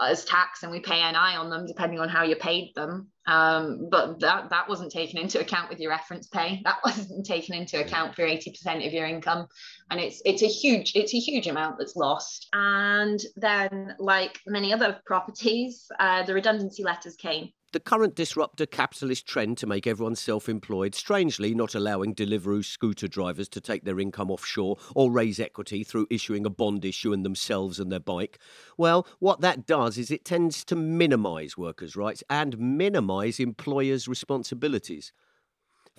as 0.00 0.24
tax 0.24 0.62
and 0.62 0.70
we 0.70 0.80
pay 0.80 0.96
NI 0.96 1.36
on 1.36 1.50
them 1.50 1.66
depending 1.66 2.00
on 2.00 2.08
how 2.08 2.24
you 2.24 2.36
paid 2.36 2.74
them. 2.74 3.08
Um, 3.28 3.88
but 3.90 4.20
that, 4.20 4.48
that 4.50 4.68
wasn't 4.68 4.90
taken 4.90 5.18
into 5.18 5.38
account 5.38 5.68
with 5.68 5.78
your 5.78 5.90
reference 5.90 6.26
pay. 6.26 6.62
That 6.64 6.78
wasn't 6.84 7.26
taken 7.26 7.54
into 7.54 7.80
account 7.80 8.14
for 8.14 8.22
80% 8.22 8.86
of 8.86 8.92
your 8.92 9.06
income. 9.06 9.46
And 9.90 10.00
it's 10.00 10.20
it's 10.24 10.42
a 10.42 10.46
huge, 10.48 10.92
it's 10.96 11.14
a 11.14 11.18
huge 11.18 11.46
amount 11.46 11.76
that's 11.78 11.94
lost. 11.94 12.48
And 12.52 13.20
then 13.36 13.94
like 13.98 14.40
many 14.46 14.72
other 14.72 14.98
properties, 15.04 15.86
uh, 16.00 16.24
the 16.24 16.34
redundancy 16.34 16.82
letters 16.82 17.16
came 17.16 17.50
the 17.72 17.80
current 17.80 18.14
disruptor 18.14 18.64
capitalist 18.64 19.26
trend 19.26 19.58
to 19.58 19.66
make 19.66 19.86
everyone 19.86 20.16
self 20.16 20.48
employed, 20.48 20.94
strangely 20.94 21.54
not 21.54 21.74
allowing 21.74 22.14
Deliveroo 22.14 22.64
scooter 22.64 23.08
drivers 23.08 23.48
to 23.50 23.60
take 23.60 23.84
their 23.84 24.00
income 24.00 24.30
offshore 24.30 24.78
or 24.94 25.10
raise 25.10 25.38
equity 25.38 25.84
through 25.84 26.06
issuing 26.10 26.46
a 26.46 26.50
bond 26.50 26.84
issue 26.84 27.12
and 27.12 27.24
themselves 27.24 27.78
and 27.78 27.92
their 27.92 28.00
bike, 28.00 28.38
well, 28.76 29.06
what 29.18 29.40
that 29.42 29.66
does 29.66 29.98
is 29.98 30.10
it 30.10 30.24
tends 30.24 30.64
to 30.64 30.76
minimise 30.76 31.58
workers' 31.58 31.96
rights 31.96 32.24
and 32.30 32.58
minimise 32.58 33.38
employers' 33.38 34.08
responsibilities. 34.08 35.12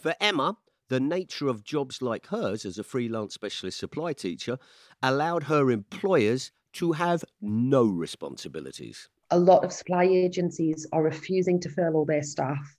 For 0.02 0.16
Emma, 0.20 0.58
the 0.88 1.00
nature 1.00 1.48
of 1.48 1.64
jobs 1.64 2.02
like 2.02 2.28
hers 2.28 2.66
as 2.66 2.80
a 2.80 2.84
freelance 2.84 3.36
specialist 3.36 3.78
supply 3.78 4.14
teacher 4.14 4.58
allowed 5.04 5.44
her 5.44 5.70
employers 5.70 6.52
to 6.74 6.94
have 6.94 7.24
no 7.42 7.86
responsibilities. 7.86 9.10
A 9.32 9.40
lot 9.40 9.64
of 9.64 9.72
supply 9.72 10.06
agencies 10.06 10.88
are 10.92 11.04
refusing 11.04 11.60
to 11.62 11.70
furlough 11.70 12.06
their 12.06 12.24
staff, 12.24 12.78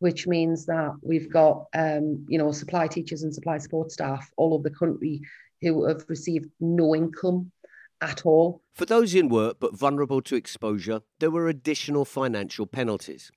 which 0.00 0.26
means 0.26 0.66
that 0.66 0.96
we've 1.02 1.30
got, 1.30 1.66
um, 1.74 2.24
you 2.28 2.38
know, 2.38 2.52
supply 2.52 2.88
teachers 2.88 3.22
and 3.22 3.34
supply 3.34 3.58
support 3.58 3.92
staff 3.92 4.30
all 4.36 4.54
over 4.54 4.68
the 4.68 4.74
country 4.74 5.22
who 5.60 5.86
have 5.86 6.04
received 6.08 6.50
no 6.60 6.94
income 6.94 7.52
at 8.00 8.26
all. 8.26 8.62
For 8.74 8.84
those 8.84 9.14
in 9.14 9.28
work 9.28 9.58
but 9.60 9.76
vulnerable 9.76 10.20
to 10.22 10.34
exposure, 10.34 11.02
there 11.20 11.30
were 11.30 11.48
additional 11.48 12.04
financial 12.04 12.66
penalties. 12.66 13.30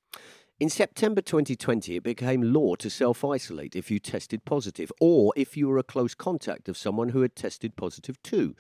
In 0.60 0.69
September 0.69 1.22
2020, 1.22 1.98
it 1.98 2.03
became 2.03 2.41
law 2.41 2.75
to 2.75 2.89
self 2.89 3.24
isolate 3.25 3.75
if 3.75 3.91
you 3.91 4.00
tested 4.00 4.45
positive 4.45 4.91
or 5.00 5.34
if 5.36 5.57
you 5.57 5.67
were 5.67 5.77
a 5.77 5.84
close 5.84 6.15
contact 6.15 6.69
of 6.69 6.77
someone 6.77 7.10
who 7.10 7.22
had 7.22 7.36
tested 7.36 7.75
positive 7.75 8.22
too. 8.24 8.55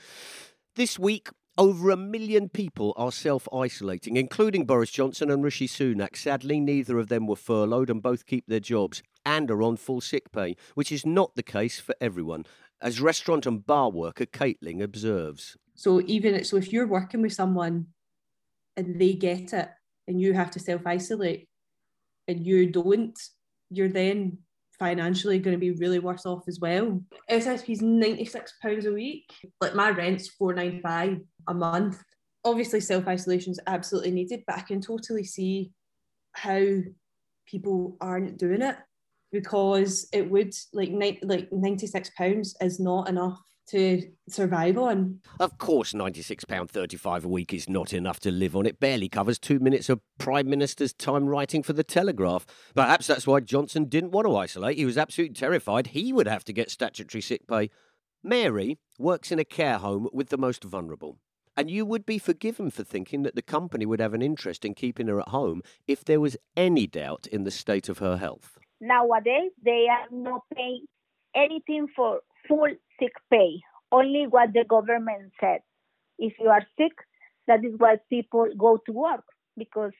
This 0.75 0.99
week, 0.99 1.29
over 1.57 1.89
a 1.89 1.97
million 1.97 2.49
people 2.49 2.93
are 2.97 3.11
self 3.11 3.47
isolating, 3.53 4.17
including 4.17 4.65
Boris 4.65 4.91
Johnson 4.91 5.31
and 5.31 5.43
Rishi 5.43 5.67
Sunak. 5.67 6.15
Sadly, 6.15 6.59
neither 6.59 6.99
of 6.99 7.07
them 7.07 7.27
were 7.27 7.35
furloughed 7.35 7.89
and 7.89 8.01
both 8.01 8.25
keep 8.25 8.45
their 8.47 8.59
jobs 8.59 9.01
and 9.25 9.49
are 9.49 9.63
on 9.63 9.77
full 9.77 10.01
sick 10.01 10.31
pay, 10.31 10.55
which 10.75 10.91
is 10.91 11.05
not 11.05 11.35
the 11.35 11.43
case 11.43 11.79
for 11.79 11.95
everyone, 12.01 12.45
as 12.81 13.01
restaurant 13.01 13.45
and 13.45 13.65
bar 13.65 13.89
worker 13.89 14.25
Caitlin 14.25 14.81
observes. 14.81 15.57
So 15.75 16.01
even 16.05 16.43
so, 16.43 16.57
if 16.57 16.71
you're 16.71 16.87
working 16.87 17.21
with 17.21 17.33
someone 17.33 17.87
and 18.77 18.99
they 18.99 19.13
get 19.13 19.53
it, 19.53 19.69
and 20.07 20.21
you 20.21 20.33
have 20.33 20.51
to 20.51 20.59
self 20.59 20.85
isolate, 20.85 21.47
and 22.27 22.45
you 22.45 22.69
don't, 22.69 23.17
you're 23.69 23.89
then 23.89 24.39
financially 24.77 25.39
going 25.39 25.55
to 25.55 25.59
be 25.59 25.71
really 25.71 25.99
worse 25.99 26.25
off 26.25 26.43
as 26.47 26.59
well. 26.59 27.01
SSP's 27.29 27.81
ninety 27.81 28.25
six 28.25 28.53
pounds 28.61 28.85
a 28.85 28.91
week. 28.91 29.31
Like 29.61 29.75
my 29.75 29.89
rent's 29.89 30.27
four 30.29 30.53
nine 30.53 30.81
five 30.81 31.19
a 31.47 31.53
month. 31.53 32.01
Obviously, 32.43 32.79
self 32.79 33.07
isolation 33.07 33.51
is 33.51 33.59
absolutely 33.67 34.11
needed, 34.11 34.43
but 34.47 34.57
I 34.57 34.61
can 34.61 34.81
totally 34.81 35.23
see 35.23 35.71
how 36.33 36.65
people 37.47 37.97
aren't 38.01 38.37
doing 38.37 38.61
it 38.61 38.75
because 39.31 40.07
it 40.13 40.29
would 40.29 40.53
like 40.73 40.91
ni- 40.91 41.19
like 41.23 41.51
ninety 41.51 41.87
six 41.87 42.09
pounds 42.17 42.55
is 42.61 42.79
not 42.79 43.09
enough 43.09 43.39
to 43.67 44.11
survive 44.29 44.77
on. 44.77 45.19
Of 45.39 45.57
course, 45.57 45.93
£96.35 45.93 47.23
a 47.23 47.27
week 47.27 47.53
is 47.53 47.69
not 47.69 47.93
enough 47.93 48.19
to 48.21 48.31
live 48.31 48.55
on. 48.55 48.65
It 48.65 48.79
barely 48.79 49.09
covers 49.09 49.39
two 49.39 49.59
minutes 49.59 49.89
of 49.89 50.01
Prime 50.17 50.49
Minister's 50.49 50.93
time 50.93 51.25
writing 51.25 51.63
for 51.63 51.73
The 51.73 51.83
Telegraph. 51.83 52.45
Perhaps 52.73 53.07
that's 53.07 53.27
why 53.27 53.39
Johnson 53.39 53.85
didn't 53.85 54.11
want 54.11 54.27
to 54.27 54.35
isolate. 54.35 54.77
He 54.77 54.85
was 54.85 54.97
absolutely 54.97 55.35
terrified 55.35 55.87
he 55.87 56.13
would 56.13 56.27
have 56.27 56.43
to 56.45 56.53
get 56.53 56.71
statutory 56.71 57.21
sick 57.21 57.47
pay. 57.47 57.69
Mary 58.23 58.77
works 58.97 59.31
in 59.31 59.39
a 59.39 59.45
care 59.45 59.77
home 59.77 60.09
with 60.11 60.29
the 60.29 60.37
most 60.37 60.63
vulnerable. 60.63 61.17
And 61.57 61.69
you 61.69 61.85
would 61.85 62.05
be 62.05 62.17
forgiven 62.17 62.69
for 62.69 62.83
thinking 62.83 63.23
that 63.23 63.35
the 63.35 63.41
company 63.41 63.85
would 63.85 64.01
have 64.01 64.13
an 64.13 64.21
interest 64.21 64.65
in 64.65 64.73
keeping 64.73 65.07
her 65.07 65.21
at 65.21 65.29
home 65.29 65.61
if 65.87 66.03
there 66.03 66.19
was 66.19 66.35
any 66.57 66.85
doubt 66.85 67.27
in 67.27 67.43
the 67.43 67.51
state 67.51 67.87
of 67.87 67.99
her 67.99 68.17
health. 68.17 68.57
Nowadays, 68.81 69.51
they 69.63 69.85
are 69.89 70.07
not 70.11 70.41
paying 70.53 70.85
anything 71.33 71.87
for 71.95 72.19
full 72.47 72.67
sick 72.99 73.13
pay, 73.31 73.61
only 73.91 74.25
what 74.27 74.53
the 74.53 74.63
government 74.67 75.31
said. 75.39 75.59
If 76.17 76.33
you 76.39 76.49
are 76.49 76.65
sick, 76.77 76.93
that 77.47 77.63
is 77.63 77.73
why 77.77 77.97
people 78.09 78.47
go 78.57 78.79
to 78.85 78.91
work 78.91 79.23
because 79.57 79.93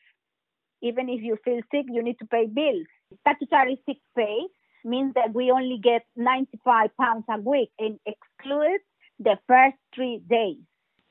even 0.82 1.10
if 1.10 1.22
you 1.24 1.38
feel 1.44 1.62
sick, 1.72 1.86
you 1.90 2.04
need 2.04 2.20
to 2.20 2.26
pay 2.28 2.46
bills. 2.46 2.88
Statutory 3.22 3.82
sick 3.86 3.98
pay 4.16 4.40
means 4.84 5.14
that 5.16 5.34
we 5.34 5.52
only 5.52 5.80
get 5.82 6.04
95 6.16 6.90
pounds 7.00 7.26
a 7.30 7.40
week 7.40 7.70
and 7.80 8.00
excludes 8.06 8.84
the 9.20 9.38
first 9.48 9.78
three 9.96 10.22
days. 10.30 10.58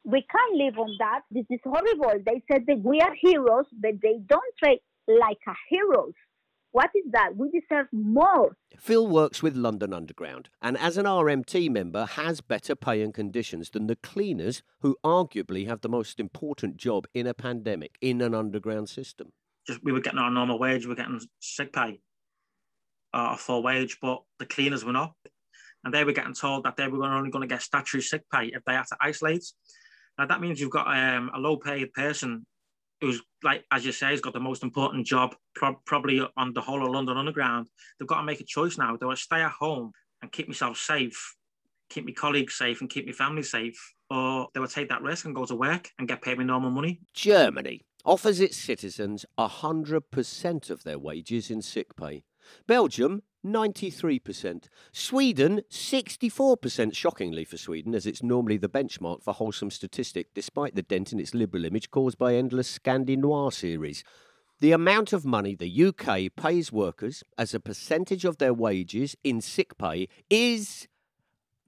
We 0.05 0.25
can't 0.31 0.57
live 0.57 0.79
on 0.79 0.95
that. 0.99 1.23
This 1.31 1.47
is 1.51 1.61
horrible. 1.65 2.23
They 2.25 2.43
said 2.51 2.67
that 2.67 2.81
we 2.85 3.01
are 3.01 3.15
heroes, 3.21 3.65
but 3.73 3.95
they 4.03 4.19
don't 4.27 4.55
treat 4.63 4.83
like 5.09 5.39
a 5.49 5.55
heroes. 5.71 6.13
What 6.75 6.91
is 6.97 7.05
that? 7.13 7.37
We 7.37 7.51
deserve 7.51 7.87
more. 7.93 8.57
Phil 8.77 9.07
works 9.07 9.45
with 9.45 9.55
London 9.55 9.93
Underground 9.93 10.49
and, 10.61 10.77
as 10.77 10.97
an 10.97 11.05
RMT 11.05 11.71
member, 11.71 12.05
has 12.05 12.41
better 12.41 12.75
pay 12.75 13.01
and 13.01 13.15
conditions 13.15 13.71
than 13.71 13.87
the 13.87 13.95
cleaners 13.95 14.65
who 14.81 14.97
arguably 15.05 15.69
have 15.69 15.83
the 15.83 15.89
most 15.89 16.19
important 16.19 16.77
job 16.77 17.07
in 17.15 17.29
a 17.29 17.33
pandemic 17.33 17.97
in 18.01 18.21
an 18.21 18.35
underground 18.35 18.89
system. 18.89 19.31
Just 19.69 19.85
we 19.85 19.93
were 19.93 20.01
getting 20.01 20.19
our 20.19 20.33
normal 20.33 20.59
wage, 20.59 20.85
we 20.85 20.89
were 20.89 20.97
getting 20.97 21.21
sick 21.39 21.73
pay, 21.73 22.01
uh, 23.13 23.37
full 23.37 23.63
wage, 23.63 23.99
but 24.03 24.25
the 24.41 24.47
cleaners 24.47 24.85
were 24.85 24.91
not. 24.91 25.15
And 25.85 25.95
they 25.95 26.03
were 26.03 26.11
getting 26.11 26.35
told 26.35 26.65
that 26.65 26.77
they 26.77 26.89
were 26.89 27.05
only 27.05 27.31
going 27.31 27.49
to 27.49 27.55
get 27.55 27.63
statutory 27.63 28.03
sick 28.03 28.23
pay 28.33 28.47
if 28.47 28.65
they 28.67 28.73
had 28.73 28.89
to 28.89 28.97
isolate. 29.01 29.45
Now 30.19 30.27
that 30.27 30.41
means 30.41 30.59
you've 30.59 30.71
got 30.71 30.89
um, 30.89 31.31
a 31.33 31.39
low 31.39 31.57
paid 31.57 31.93
person 31.93 32.47
who's 33.05 33.23
like 33.43 33.65
as 33.71 33.85
you 33.85 33.93
say 33.93 34.09
has 34.09 34.21
got 34.21 34.33
the 34.33 34.41
most 34.41 34.63
important 34.63 35.07
job 35.07 35.35
pro- 35.55 35.81
probably 35.85 36.27
on 36.37 36.53
the 36.53 36.61
whole 36.61 36.85
of 36.85 36.93
London 36.93 37.17
Underground. 37.17 37.69
They've 37.99 38.09
got 38.09 38.19
to 38.19 38.25
make 38.25 38.41
a 38.41 38.45
choice 38.45 38.79
now. 38.79 38.97
Do 38.97 39.11
I 39.11 39.15
stay 39.15 39.43
at 39.43 39.53
home 39.53 39.93
and 40.23 40.33
keep 40.33 40.49
myself 40.49 40.79
safe, 40.79 41.37
keep 41.91 42.07
my 42.07 42.13
colleagues 42.13 42.57
safe, 42.57 42.81
and 42.81 42.89
keep 42.89 43.07
my 43.07 43.13
family 43.13 43.43
safe, 43.43 43.79
or 44.11 44.49
do 44.55 44.63
I 44.63 44.67
take 44.67 44.89
that 44.89 45.03
risk 45.03 45.27
and 45.27 45.35
go 45.35 45.45
to 45.45 45.55
work 45.55 45.91
and 45.99 46.09
get 46.09 46.23
paid 46.23 46.39
my 46.39 46.45
normal 46.45 46.71
money? 46.71 47.01
Germany 47.13 47.85
offers 48.05 48.41
its 48.41 48.57
citizens 48.57 49.25
100% 49.39 50.71
of 50.71 50.85
their 50.85 50.99
wages 50.99 51.51
in 51.51 51.63
sick 51.63 51.97
pay. 51.97 52.25
Belgium 52.67 53.23
93%. 53.45 54.69
Sweden, 54.93 55.63
64%, 55.71 56.95
shockingly 56.95 57.45
for 57.45 57.57
Sweden, 57.57 57.95
as 57.95 58.07
it's 58.07 58.23
normally 58.23 58.57
the 58.57 58.69
benchmark 58.69 59.23
for 59.23 59.35
wholesome 59.35 59.71
statistic, 59.71 60.33
despite 60.35 60.75
the 60.75 60.83
dent 60.83 61.13
in 61.13 61.21
its 61.21 61.35
liberal 61.35 61.65
image 61.65 61.91
caused 61.91 62.19
by 62.19 62.35
endless 62.35 62.79
Scandi 62.79 63.17
Noir 63.17 63.53
series. 63.53 64.03
The 64.61 64.73
amount 64.73 65.13
of 65.13 65.25
money 65.25 65.55
the 65.55 65.85
UK 65.85 66.35
pays 66.35 66.73
workers 66.73 67.23
as 67.37 67.53
a 67.53 67.61
percentage 67.61 68.25
of 68.25 68.39
their 68.39 68.55
wages 68.55 69.17
in 69.23 69.41
sick 69.41 69.77
pay 69.77 70.09
is 70.31 70.89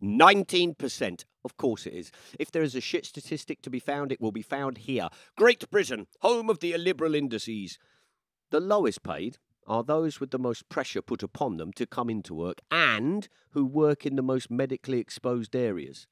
19%. 0.03 1.25
Of 1.45 1.57
course 1.57 1.87
it 1.87 1.95
is. 1.95 2.11
If 2.39 2.51
there 2.51 2.63
is 2.63 2.75
a 2.75 2.81
shit 2.81 3.07
statistic 3.07 3.63
to 3.63 3.71
be 3.71 3.79
found, 3.79 4.13
it 4.13 4.21
will 4.21 4.33
be 4.33 4.43
found 4.43 4.79
here. 4.79 5.09
Great 5.37 5.69
Britain, 5.71 6.07
home 6.21 6.49
of 6.49 6.61
the 6.61 6.73
illiberal 6.73 7.15
indices. 7.15 7.79
The 8.51 8.61
lowest 8.61 9.03
paid 9.03 9.39
are 9.67 9.83
those 9.83 10.21
with 10.21 10.31
the 10.31 10.39
most 10.39 10.69
pressure 10.69 11.03
put 11.03 11.23
upon 11.23 11.57
them 11.57 11.73
to 11.75 11.87
come 11.87 12.11
into 12.11 12.35
work 12.35 12.61
and 12.71 13.29
who 13.51 13.65
work 13.65 14.07
in 14.07 14.17
the 14.17 14.23
most 14.23 14.51
medically 14.51 14.99
exposed 14.99 15.55
areas. 15.55 16.07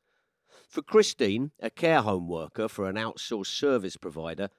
For 0.69 0.83
Christine, 0.83 1.53
a 1.61 1.71
care 1.71 2.03
home 2.03 2.29
worker 2.29 2.69
for 2.69 2.89
an 2.89 2.97
outsourced 2.97 3.47
service 3.47 3.97
provider, 3.97 4.51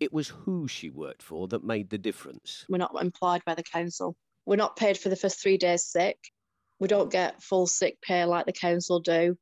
it 0.00 0.12
was 0.12 0.28
who 0.28 0.68
she 0.68 0.90
worked 0.90 1.22
for 1.22 1.48
that 1.48 1.64
made 1.64 1.90
the 1.90 1.98
difference. 1.98 2.64
We're 2.68 2.78
not 2.78 2.94
employed 3.00 3.42
by 3.44 3.54
the 3.54 3.62
council. 3.62 4.16
We're 4.46 4.56
not 4.56 4.76
paid 4.76 4.98
for 4.98 5.08
the 5.08 5.16
first 5.16 5.40
three 5.40 5.56
days 5.56 5.84
sick. 5.84 6.18
We 6.80 6.88
don't 6.88 7.10
get 7.10 7.42
full 7.42 7.66
sick 7.66 8.00
pay 8.02 8.24
like 8.24 8.46
the 8.46 8.52
council 8.52 9.00
do. 9.00 9.36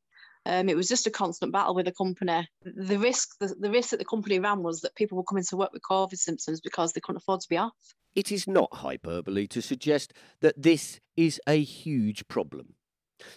Um, 0.45 0.69
it 0.69 0.77
was 0.77 0.89
just 0.89 1.07
a 1.07 1.11
constant 1.11 1.53
battle 1.53 1.75
with 1.75 1.87
the 1.87 1.93
company. 1.93 2.49
The 2.65 2.99
risk, 2.99 3.39
the, 3.39 3.55
the 3.59 3.71
risk 3.71 3.91
that 3.91 3.99
the 3.99 4.05
company 4.05 4.39
ran 4.39 4.63
was 4.63 4.81
that 4.81 4.95
people 4.97 5.17
were 5.17 5.25
coming 5.25 5.45
to 5.45 5.57
work 5.57 5.73
with 5.73 5.83
COVID 5.83 6.17
symptoms 6.17 6.61
because 6.61 6.93
they 6.93 7.01
couldn't 7.01 7.23
afford 7.23 7.41
to 7.41 7.49
be 7.49 7.57
off. 7.57 7.95
It 8.15 8.31
is 8.31 8.47
not 8.47 8.77
hyperbole 8.77 9.47
to 9.49 9.63
suggest 9.63 10.13
that 10.41 10.63
this 10.63 11.01
is 11.17 11.41
a 11.47 11.63
huge 11.63 12.29
problem. 12.29 12.75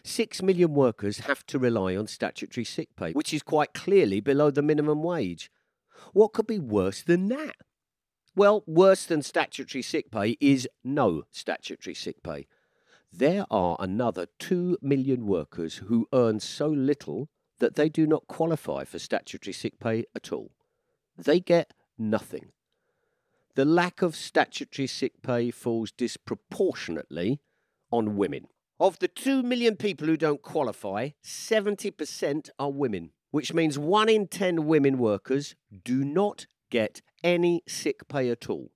Six 0.03 0.41
million 0.41 0.73
workers 0.73 1.19
have 1.19 1.45
to 1.47 1.59
rely 1.59 1.95
on 1.95 2.07
statutory 2.07 2.65
sick 2.65 2.89
pay, 2.95 3.11
which 3.13 3.33
is 3.33 3.43
quite 3.43 3.73
clearly 3.73 4.19
below 4.19 4.51
the 4.51 4.61
minimum 4.61 5.03
wage. 5.03 5.51
What 6.13 6.33
could 6.33 6.47
be 6.47 6.59
worse 6.59 7.01
than 7.03 7.27
that? 7.29 7.55
Well, 8.35 8.63
worse 8.67 9.05
than 9.05 9.21
statutory 9.21 9.81
sick 9.81 10.11
pay 10.11 10.37
is 10.41 10.67
no 10.83 11.23
statutory 11.31 11.95
sick 11.95 12.21
pay. 12.21 12.47
There 13.13 13.45
are 13.49 13.77
another 13.79 14.27
2 14.39 14.79
million 14.81 15.25
workers 15.25 15.75
who 15.87 16.07
earn 16.11 16.41
so 16.41 16.67
little 16.67 17.29
that 17.59 17.75
they 17.75 17.87
do 17.87 18.05
not 18.05 18.27
qualify 18.27 18.83
for 18.83 18.99
statutory 18.99 19.53
sick 19.53 19.79
pay 19.79 20.03
at 20.13 20.33
all. 20.33 20.51
They 21.17 21.39
get 21.39 21.71
nothing. 21.97 22.51
The 23.55 23.63
lack 23.63 24.01
of 24.01 24.17
statutory 24.17 24.85
sick 24.85 25.21
pay 25.21 25.49
falls 25.49 25.93
disproportionately 25.93 27.39
on 27.89 28.17
women. 28.17 28.47
Of 28.81 28.99
the 28.99 29.07
2 29.07 29.43
million 29.43 29.77
people 29.77 30.07
who 30.07 30.17
don't 30.17 30.41
qualify, 30.41 31.11
70% 31.23 32.49
are 32.59 32.69
women, 32.69 33.11
which 33.31 33.53
means 33.53 33.79
1 33.79 34.09
in 34.09 34.27
10 34.27 34.65
women 34.65 34.97
workers 34.97 35.55
do 35.85 36.03
not 36.03 36.47
get 36.69 37.01
any 37.23 37.63
sick 37.65 38.09
pay 38.09 38.29
at 38.29 38.49
all. 38.49 38.71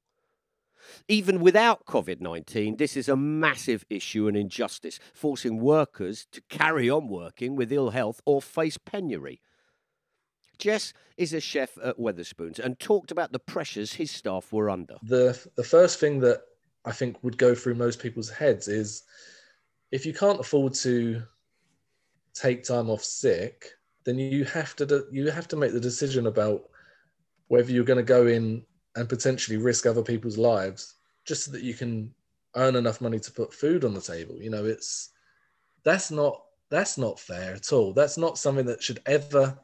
Even 1.10 1.42
without 1.42 1.86
COVID 1.86 2.22
19, 2.22 2.78
this 2.78 2.96
is 2.96 3.10
a 3.10 3.18
massive 3.18 3.84
issue 3.90 4.30
and 4.30 4.38
injustice, 4.38 4.98
forcing 5.14 5.60
workers 5.60 6.26
to 6.32 6.42
carry 6.48 6.90
on 6.90 7.10
working 7.10 7.58
with 7.58 7.74
ill 7.74 7.90
health 7.90 8.22
or 8.26 8.42
face 8.42 8.78
penury. 8.78 9.42
Jess 10.60 10.94
is 11.18 11.34
a 11.34 11.40
chef 11.40 11.78
at 11.84 11.98
Wetherspoons 11.98 12.60
and 12.60 12.78
talked 12.80 13.12
about 13.12 13.32
the 13.32 13.40
pressures 13.40 13.94
his 13.94 14.12
staff 14.12 14.54
were 14.54 14.70
under. 14.70 14.98
The, 15.04 15.40
the 15.56 15.64
first 15.64 16.00
thing 16.00 16.20
that 16.20 16.42
I 16.86 16.92
think 16.92 17.24
would 17.24 17.38
go 17.38 17.56
through 17.56 17.76
most 17.76 18.00
people's 18.00 18.30
heads 18.30 18.68
is 18.68 19.04
if 19.92 20.06
you 20.06 20.14
can't 20.14 20.40
afford 20.40 20.74
to 20.76 21.24
take 22.34 22.64
time 22.64 22.90
off 22.90 23.04
sick, 23.04 23.72
then 24.04 24.18
you 24.18 24.46
have 24.46 24.76
to 24.78 25.06
you 25.12 25.30
have 25.30 25.48
to 25.50 25.56
make 25.56 25.74
the 25.74 25.80
decision 25.80 26.28
about 26.28 26.70
whether 27.48 27.72
you're 27.72 27.84
going 27.84 27.98
to 27.98 28.04
go 28.04 28.28
in 28.28 28.64
and 28.96 29.10
potentially 29.10 29.58
risk 29.58 29.86
other 29.86 30.04
people's 30.04 30.38
lives 30.38 30.96
just 31.26 31.46
so 31.46 31.52
that 31.52 31.64
you 31.64 31.74
can 31.74 32.14
earn 32.56 32.76
enough 32.76 33.02
money 33.02 33.20
to 33.20 33.32
put 33.32 33.54
food 33.54 33.84
on 33.84 33.94
the 33.94 34.02
table. 34.02 34.36
You 34.42 34.50
know, 34.50 34.66
it's 34.66 35.10
that's 35.84 36.12
not 36.12 36.44
that's 36.70 36.98
not 36.98 37.20
fair 37.20 37.56
at 37.56 37.74
all. 37.74 37.94
That's 37.94 38.18
not 38.18 38.38
something 38.38 38.66
that 38.66 38.84
should 38.84 39.02
ever 39.06 39.58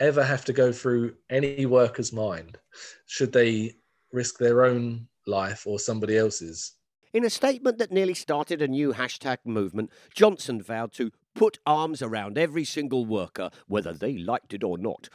ever 0.00 0.22
have 0.22 0.44
to 0.46 0.52
go 0.52 0.72
through 0.72 1.14
any 1.30 1.66
worker's 1.66 2.12
mind 2.12 2.58
should 3.06 3.32
they 3.32 3.74
risk 4.12 4.38
their 4.38 4.64
own 4.64 5.08
life 5.26 5.66
or 5.66 5.78
somebody 5.78 6.16
else's. 6.16 6.74
In 7.12 7.24
a 7.24 7.30
statement 7.30 7.78
that 7.78 7.90
nearly 7.90 8.14
started 8.14 8.60
a 8.60 8.68
new 8.68 8.92
hashtag 8.92 9.38
movement, 9.44 9.90
Johnson 10.14 10.62
vowed 10.62 10.92
to 10.94 11.10
put 11.34 11.58
arms 11.66 12.02
around 12.02 12.36
every 12.36 12.64
single 12.64 13.06
worker, 13.06 13.50
whether 13.66 13.92
they 13.92 14.18
liked 14.18 14.52
it 14.52 14.62
or 14.62 14.76
not. 14.76 15.08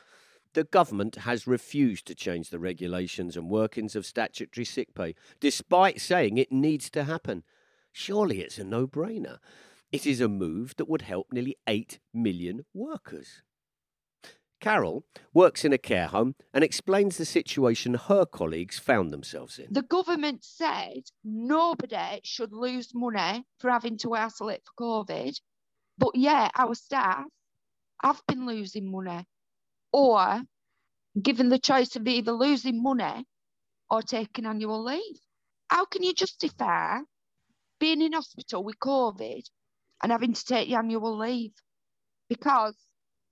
The 0.53 0.63
government 0.63 1.15
has 1.17 1.47
refused 1.47 2.05
to 2.07 2.15
change 2.15 2.49
the 2.49 2.59
regulations 2.59 3.35
and 3.35 3.49
workings 3.49 3.95
of 3.95 4.05
statutory 4.05 4.65
sick 4.65 4.93
pay, 4.93 5.15
despite 5.39 5.99
saying 5.99 6.37
it 6.37 6.51
needs 6.51 6.89
to 6.91 7.03
happen. 7.03 7.43
Surely 7.91 8.41
it's 8.41 8.57
a 8.57 8.63
no 8.63 8.87
brainer. 8.87 9.37
It 9.91 10.05
is 10.07 10.21
a 10.21 10.27
move 10.27 10.75
that 10.77 10.89
would 10.89 11.03
help 11.03 11.31
nearly 11.31 11.57
8 11.67 11.99
million 12.13 12.65
workers. 12.73 13.41
Carol 14.63 15.03
works 15.33 15.65
in 15.65 15.73
a 15.73 15.77
care 15.77 16.07
home 16.07 16.35
and 16.53 16.63
explains 16.63 17.17
the 17.17 17.25
situation 17.25 17.95
her 17.95 18.25
colleagues 18.25 18.79
found 18.79 19.11
themselves 19.11 19.59
in. 19.59 19.67
The 19.69 19.81
government 19.81 20.41
said 20.41 21.01
nobody 21.21 22.21
should 22.23 22.53
lose 22.53 22.95
money 22.95 23.43
for 23.59 23.69
having 23.69 23.97
to 23.97 24.13
isolate 24.13 24.61
for 24.63 25.03
COVID, 25.03 25.37
but 25.97 26.11
yeah, 26.15 26.49
our 26.55 26.75
staff 26.75 27.25
have 28.01 28.21
been 28.25 28.45
losing 28.45 28.89
money 28.89 29.25
or 29.91 30.43
given 31.21 31.49
the 31.49 31.59
choice 31.59 31.97
of 31.97 32.07
either 32.07 32.31
losing 32.31 32.81
money 32.81 33.25
or 33.89 34.01
taking 34.01 34.45
annual 34.45 34.81
leave. 34.81 35.19
How 35.67 35.83
can 35.83 36.03
you 36.03 36.13
justify 36.13 36.99
being 37.81 38.01
in 38.01 38.13
hospital 38.13 38.63
with 38.63 38.79
COVID 38.79 39.43
and 40.01 40.11
having 40.13 40.31
to 40.31 40.45
take 40.45 40.71
annual 40.71 41.17
leave? 41.17 41.51
Because 42.29 42.77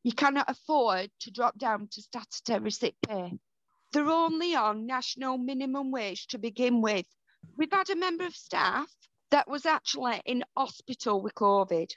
you 0.03 0.11
cannot 0.11 0.49
afford 0.49 1.09
to 1.19 1.31
drop 1.31 1.57
down 1.57 1.87
to 1.91 2.01
statutory 2.01 2.71
sick 2.71 2.95
pay. 3.07 3.37
They're 3.93 4.07
only 4.07 4.55
on 4.55 4.87
national 4.87 5.37
minimum 5.37 5.91
wage 5.91 6.27
to 6.27 6.37
begin 6.37 6.81
with. 6.81 7.05
We've 7.57 7.71
had 7.71 7.89
a 7.89 7.95
member 7.95 8.25
of 8.25 8.35
staff 8.35 8.89
that 9.31 9.49
was 9.49 9.65
actually 9.65 10.21
in 10.25 10.43
hospital 10.55 11.21
with 11.21 11.35
COVID. 11.35 11.91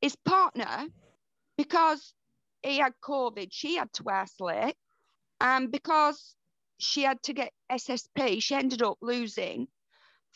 His 0.00 0.16
partner, 0.16 0.86
because 1.56 2.12
he 2.62 2.78
had 2.78 2.92
COVID, 3.02 3.48
she 3.50 3.76
had 3.76 3.92
to 3.94 4.08
isolate. 4.08 4.76
And 5.40 5.70
because 5.70 6.34
she 6.78 7.02
had 7.02 7.22
to 7.24 7.32
get 7.32 7.52
SSP, 7.70 8.42
she 8.42 8.54
ended 8.54 8.82
up 8.82 8.98
losing 9.00 9.68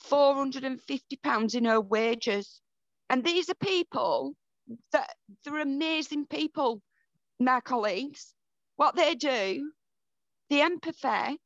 £450 0.08 1.54
in 1.54 1.64
her 1.64 1.80
wages. 1.80 2.60
And 3.10 3.24
these 3.24 3.50
are 3.50 3.54
people 3.54 4.34
that 4.92 5.10
they're 5.44 5.60
amazing 5.60 6.26
people 6.26 6.80
my 7.44 7.60
colleagues, 7.60 8.34
what 8.76 8.96
they 8.96 9.14
do, 9.14 9.72
the 10.50 10.60
empathy, 10.60 11.38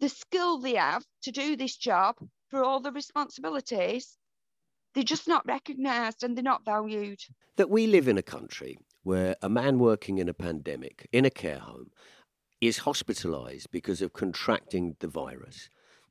the 0.00 0.08
skill 0.08 0.58
they 0.58 0.74
have 0.74 1.04
to 1.22 1.30
do 1.30 1.56
this 1.56 1.76
job 1.76 2.16
for 2.48 2.62
all 2.62 2.80
the 2.80 2.92
responsibilities, 2.92 4.16
they're 4.94 5.04
just 5.04 5.26
not 5.26 5.46
recognised 5.46 6.22
and 6.22 6.36
they're 6.36 6.42
not 6.42 6.64
valued. 6.64 7.20
That 7.56 7.70
we 7.70 7.86
live 7.86 8.08
in 8.08 8.18
a 8.18 8.22
country 8.22 8.78
where 9.02 9.36
a 9.42 9.48
man 9.48 9.78
working 9.78 10.18
in 10.18 10.28
a 10.28 10.34
pandemic 10.34 11.08
in 11.12 11.24
a 11.24 11.30
care 11.30 11.58
home 11.58 11.90
is 12.60 12.80
hospitalised 12.80 13.66
because 13.70 14.00
of 14.00 14.12
contracting 14.12 14.96
the 15.00 15.08
virus 15.08 15.68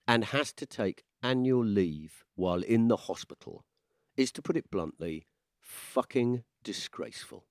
and 0.08 0.26
has 0.26 0.54
to 0.54 0.66
take 0.66 1.04
annual 1.24 1.64
leave 1.64 2.24
while 2.36 2.62
in 2.62 2.88
the 2.88 2.98
hospital 2.98 3.64
is, 4.16 4.32
to 4.34 4.42
put 4.42 4.58
it 4.58 4.70
bluntly, 4.70 5.26
fucking 5.62 6.44
disgraceful. 6.64 7.46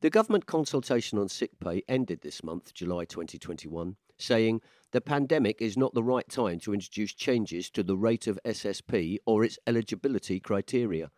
The 0.00 0.10
government 0.10 0.46
consultation 0.46 1.18
on 1.18 1.28
sick 1.28 1.58
pay 1.58 1.82
ended 1.88 2.20
this 2.20 2.44
month, 2.44 2.72
July 2.72 3.04
2021, 3.04 3.96
saying 4.16 4.60
the 4.92 5.00
pandemic 5.00 5.60
is 5.60 5.76
not 5.76 5.92
the 5.92 6.04
right 6.04 6.28
time 6.28 6.60
to 6.60 6.72
introduce 6.72 7.12
changes 7.12 7.68
to 7.70 7.82
the 7.82 7.96
rate 7.96 8.28
of 8.28 8.38
SSP 8.44 9.18
or 9.26 9.42
its 9.42 9.58
eligibility 9.66 10.38
criteria. 10.38 11.10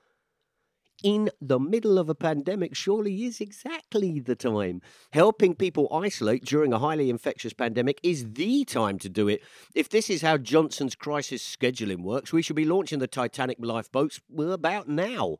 In 1.02 1.28
the 1.42 1.58
middle 1.58 1.98
of 1.98 2.08
a 2.08 2.14
pandemic 2.14 2.74
surely 2.74 3.24
is 3.24 3.40
exactly 3.40 4.18
the 4.18 4.34
time. 4.34 4.80
Helping 5.12 5.54
people 5.54 5.88
isolate 5.92 6.46
during 6.46 6.72
a 6.72 6.78
highly 6.78 7.10
infectious 7.10 7.52
pandemic 7.52 8.00
is 8.02 8.32
the 8.32 8.64
time 8.64 8.98
to 9.00 9.10
do 9.10 9.28
it. 9.28 9.42
If 9.74 9.90
this 9.90 10.08
is 10.08 10.22
how 10.22 10.38
Johnson's 10.38 10.94
crisis 10.94 11.42
scheduling 11.44 12.02
works, 12.02 12.32
we 12.32 12.40
should 12.40 12.56
be 12.56 12.64
launching 12.64 12.98
the 12.98 13.06
Titanic 13.06 13.58
lifeboats 13.60 14.20
about 14.38 14.88
now. 14.88 15.36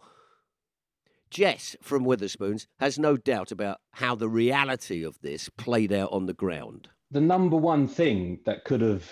Jess 1.31 1.77
from 1.81 2.05
Wetherspoons 2.05 2.67
has 2.81 2.99
no 2.99 3.17
doubt 3.17 3.53
about 3.53 3.79
how 3.93 4.17
the 4.17 4.29
reality 4.29 5.05
of 5.05 5.21
this 5.21 5.49
played 5.49 5.93
out 5.93 6.11
on 6.13 6.27
the 6.27 6.35
ground. 6.35 6.89
The 7.13 7.21
number 7.21 7.57
one 7.57 7.87
thing 7.87 8.41
that 8.47 8.65
could 8.65 8.81
have 8.81 9.09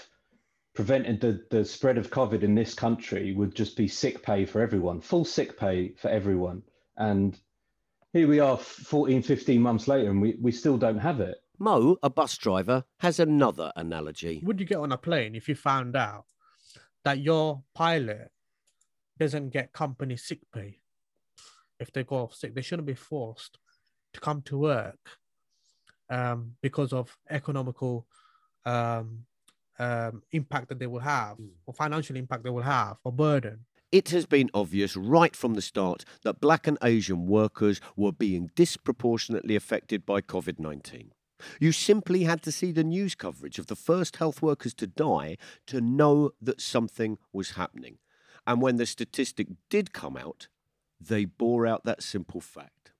prevented 0.75 1.21
the, 1.21 1.45
the 1.51 1.65
spread 1.65 1.97
of 1.97 2.11
COVID 2.11 2.43
in 2.43 2.55
this 2.55 2.75
country 2.75 3.33
would 3.35 3.55
just 3.55 3.77
be 3.77 3.89
sick 3.89 4.23
pay 4.23 4.45
for 4.45 4.61
everyone, 4.61 5.01
full 5.01 5.25
sick 5.25 5.59
pay 5.59 5.93
for 5.97 6.09
everyone. 6.09 6.63
And 6.97 7.39
here 8.13 8.27
we 8.27 8.41
are 8.41 8.57
14, 8.57 9.23
15 9.23 9.61
months 9.61 9.87
later, 9.87 10.11
and 10.11 10.21
we, 10.21 10.37
we 10.41 10.51
still 10.51 10.77
don't 10.77 10.99
have 10.99 11.21
it. 11.21 11.37
Mo, 11.59 11.97
a 12.03 12.11
bus 12.11 12.37
driver, 12.37 12.85
has 13.01 13.19
another 13.19 13.73
analogy. 13.77 14.41
Would 14.45 14.61
you 14.61 14.67
get 14.67 14.79
on 14.79 14.93
a 14.93 14.99
plane 14.99 15.35
if 15.35 15.49
you 15.49 15.55
found 15.55 15.97
out 15.97 16.27
that 17.05 17.19
your 17.19 17.63
pilot 17.75 18.31
doesn't 19.19 19.51
get 19.51 19.73
company 19.73 20.17
sick 20.17 20.41
pay? 20.53 20.79
If 21.81 21.93
they 21.93 22.05
go 22.05 22.17
off 22.17 22.35
sick, 22.35 22.55
they 22.55 22.63
shouldn't 22.63 22.87
be 22.87 22.95
forced 22.95 23.59
to 24.15 24.21
come 24.21 24.43
to 24.43 24.59
work 24.59 24.99
um, 26.11 26.55
because 26.63 26.93
of 26.93 27.17
economical 27.31 28.07
um, 28.65 29.25
um, 29.79 30.23
impact 30.33 30.69
that 30.69 30.79
they 30.79 30.87
will 30.87 31.01
have 31.01 31.37
Hmm. 31.37 31.49
or 31.67 31.75
financial 31.75 32.17
impact 32.17 32.45
they 32.45 32.51
will 32.51 32.63
have 32.63 32.97
or 33.05 33.13
burden. 33.13 33.67
It 33.91 34.11
has 34.11 34.27
been 34.27 34.51
obvious 34.53 34.97
right 34.97 35.35
from 35.35 35.55
the 35.55 35.63
start 35.63 36.05
that 36.23 36.41
black 36.41 36.67
and 36.67 36.77
Asian 36.83 37.27
workers 37.27 37.81
were 37.97 38.13
being 38.13 38.51
disproportionately 38.55 39.57
affected 39.57 40.05
by 40.05 40.21
COVID 40.21 40.59
19. 40.59 41.13
You 41.61 41.73
simply 41.73 42.25
had 42.25 42.43
to 42.43 42.53
see 42.53 42.73
the 42.73 42.85
news 42.85 43.15
coverage 43.15 43.59
of 43.59 43.69
the 43.69 43.77
first 43.77 44.17
health 44.17 44.43
workers 44.43 44.75
to 44.75 44.87
die 44.87 45.37
to 45.69 45.81
know 45.81 46.33
that 46.43 46.61
something 46.61 47.17
was 47.33 47.53
happening. 47.53 47.99
And 48.47 48.61
when 48.61 48.77
the 48.77 48.87
statistic 48.87 49.49
did 49.71 49.93
come 49.93 50.17
out, 50.17 50.49
they 51.01 51.25
bore 51.25 51.67
out 51.67 51.85
that 51.85 52.03
simple 52.03 52.41
fact. 52.41 52.93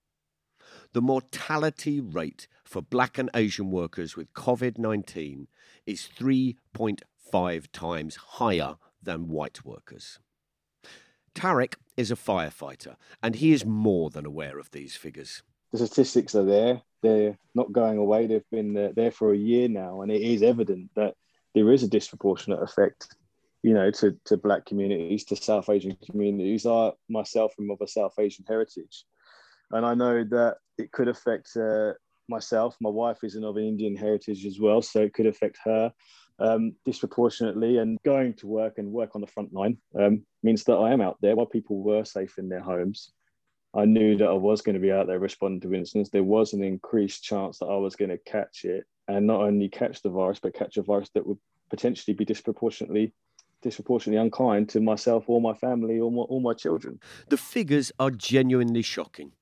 The 0.93 1.01
mortality 1.01 1.99
rate 1.99 2.47
for 2.63 2.81
black 2.81 3.17
and 3.17 3.29
Asian 3.33 3.71
workers 3.71 4.15
with 4.15 4.33
COVID 4.33 4.77
19 4.77 5.47
is 5.85 6.09
3.5 6.17 7.67
times 7.71 8.15
higher 8.15 8.75
than 9.01 9.27
white 9.27 9.65
workers. 9.65 10.19
Tarek 11.35 11.75
is 11.95 12.11
a 12.11 12.15
firefighter, 12.15 12.95
and 13.21 13.35
he 13.35 13.51
is 13.51 13.65
more 13.65 14.09
than 14.09 14.25
aware 14.25 14.59
of 14.59 14.71
these 14.71 14.95
figures. 14.95 15.43
the 15.71 15.77
statistics 15.77 16.35
are 16.35 16.45
there. 16.45 16.81
They're 17.01 17.37
not 17.55 17.71
going 17.71 17.97
away. 17.97 18.27
They've 18.27 18.49
been 18.51 18.75
uh, 18.75 18.89
there 18.95 19.11
for 19.11 19.33
a 19.33 19.37
year 19.37 19.69
now, 19.69 20.01
and 20.01 20.11
it 20.11 20.21
is 20.21 20.41
evident 20.41 20.89
that 20.95 21.15
there 21.53 21.71
is 21.71 21.83
a 21.83 21.87
disproportionate 21.87 22.61
effect, 22.61 23.15
you 23.63 23.73
know, 23.73 23.91
to, 23.91 24.15
to 24.25 24.37
Black 24.37 24.65
communities, 24.65 25.25
to 25.25 25.35
South 25.35 25.69
Asian 25.69 25.97
communities. 26.05 26.65
I 26.65 26.91
myself 27.09 27.53
am 27.59 27.69
of 27.71 27.81
a 27.81 27.87
South 27.87 28.13
Asian 28.19 28.45
heritage, 28.47 29.05
and 29.71 29.85
I 29.85 29.93
know 29.93 30.23
that 30.23 30.57
it 30.77 30.91
could 30.91 31.07
affect 31.07 31.55
uh, 31.57 31.93
myself. 32.29 32.77
My 32.79 32.89
wife 32.89 33.23
is 33.23 33.35
of 33.35 33.57
an 33.57 33.63
Indian 33.63 33.95
heritage 33.95 34.45
as 34.45 34.59
well, 34.59 34.81
so 34.81 35.01
it 35.01 35.13
could 35.13 35.25
affect 35.25 35.57
her 35.65 35.91
um, 36.39 36.73
disproportionately. 36.85 37.77
And 37.77 37.97
going 38.03 38.33
to 38.35 38.47
work 38.47 38.77
and 38.77 38.91
work 38.91 39.15
on 39.15 39.21
the 39.21 39.27
front 39.27 39.53
line 39.53 39.77
um, 39.99 40.25
means 40.43 40.63
that 40.65 40.75
I 40.75 40.93
am 40.93 41.01
out 41.01 41.17
there 41.21 41.35
while 41.35 41.45
people 41.45 41.81
were 41.81 42.05
safe 42.05 42.37
in 42.37 42.49
their 42.49 42.61
homes. 42.61 43.11
I 43.75 43.85
knew 43.85 44.17
that 44.17 44.27
I 44.27 44.33
was 44.33 44.61
going 44.61 44.75
to 44.75 44.81
be 44.81 44.91
out 44.91 45.05
there 45.05 45.19
responding 45.19 45.61
to 45.61 45.75
incidents. 45.75 46.09
There 46.09 46.23
was 46.23 46.53
an 46.53 46.63
increased 46.63 47.23
chance 47.23 47.59
that 47.59 47.67
I 47.67 47.75
was 47.75 47.95
going 47.95 48.09
to 48.09 48.17
catch 48.17 48.65
it 48.65 48.85
and 49.07 49.27
not 49.27 49.41
only 49.41 49.69
catch 49.69 50.01
the 50.01 50.09
virus, 50.09 50.39
but 50.41 50.55
catch 50.55 50.77
a 50.77 50.81
virus 50.81 51.09
that 51.13 51.25
would 51.25 51.37
potentially 51.69 52.15
be 52.15 52.25
disproportionately 52.25 53.13
disproportionately 53.61 54.21
unkind 54.21 54.69
to 54.69 54.79
myself 54.79 55.25
or 55.27 55.41
my 55.41 55.53
family 55.53 55.99
or 55.99 56.11
my, 56.11 56.23
my 56.39 56.53
children. 56.53 56.99
The 57.29 57.37
figures 57.37 57.91
are 57.99 58.11
genuinely 58.11 58.81
shocking. 58.81 59.33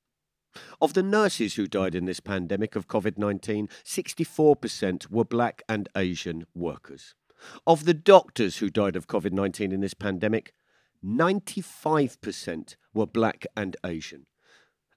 Of 0.80 0.94
the 0.94 1.02
nurses 1.02 1.54
who 1.54 1.66
died 1.66 1.94
in 1.94 2.06
this 2.06 2.20
pandemic 2.20 2.74
of 2.74 2.88
COVID 2.88 3.18
19, 3.18 3.68
64% 3.84 5.10
were 5.10 5.24
black 5.24 5.62
and 5.68 5.88
Asian 5.96 6.46
workers. 6.54 7.14
Of 7.66 7.84
the 7.84 7.94
doctors 7.94 8.58
who 8.58 8.70
died 8.70 8.96
of 8.96 9.06
COVID 9.06 9.32
19 9.32 9.72
in 9.72 9.80
this 9.80 9.94
pandemic, 9.94 10.52
95% 11.04 12.76
were 12.92 13.06
black 13.06 13.46
and 13.56 13.76
Asian. 13.84 14.26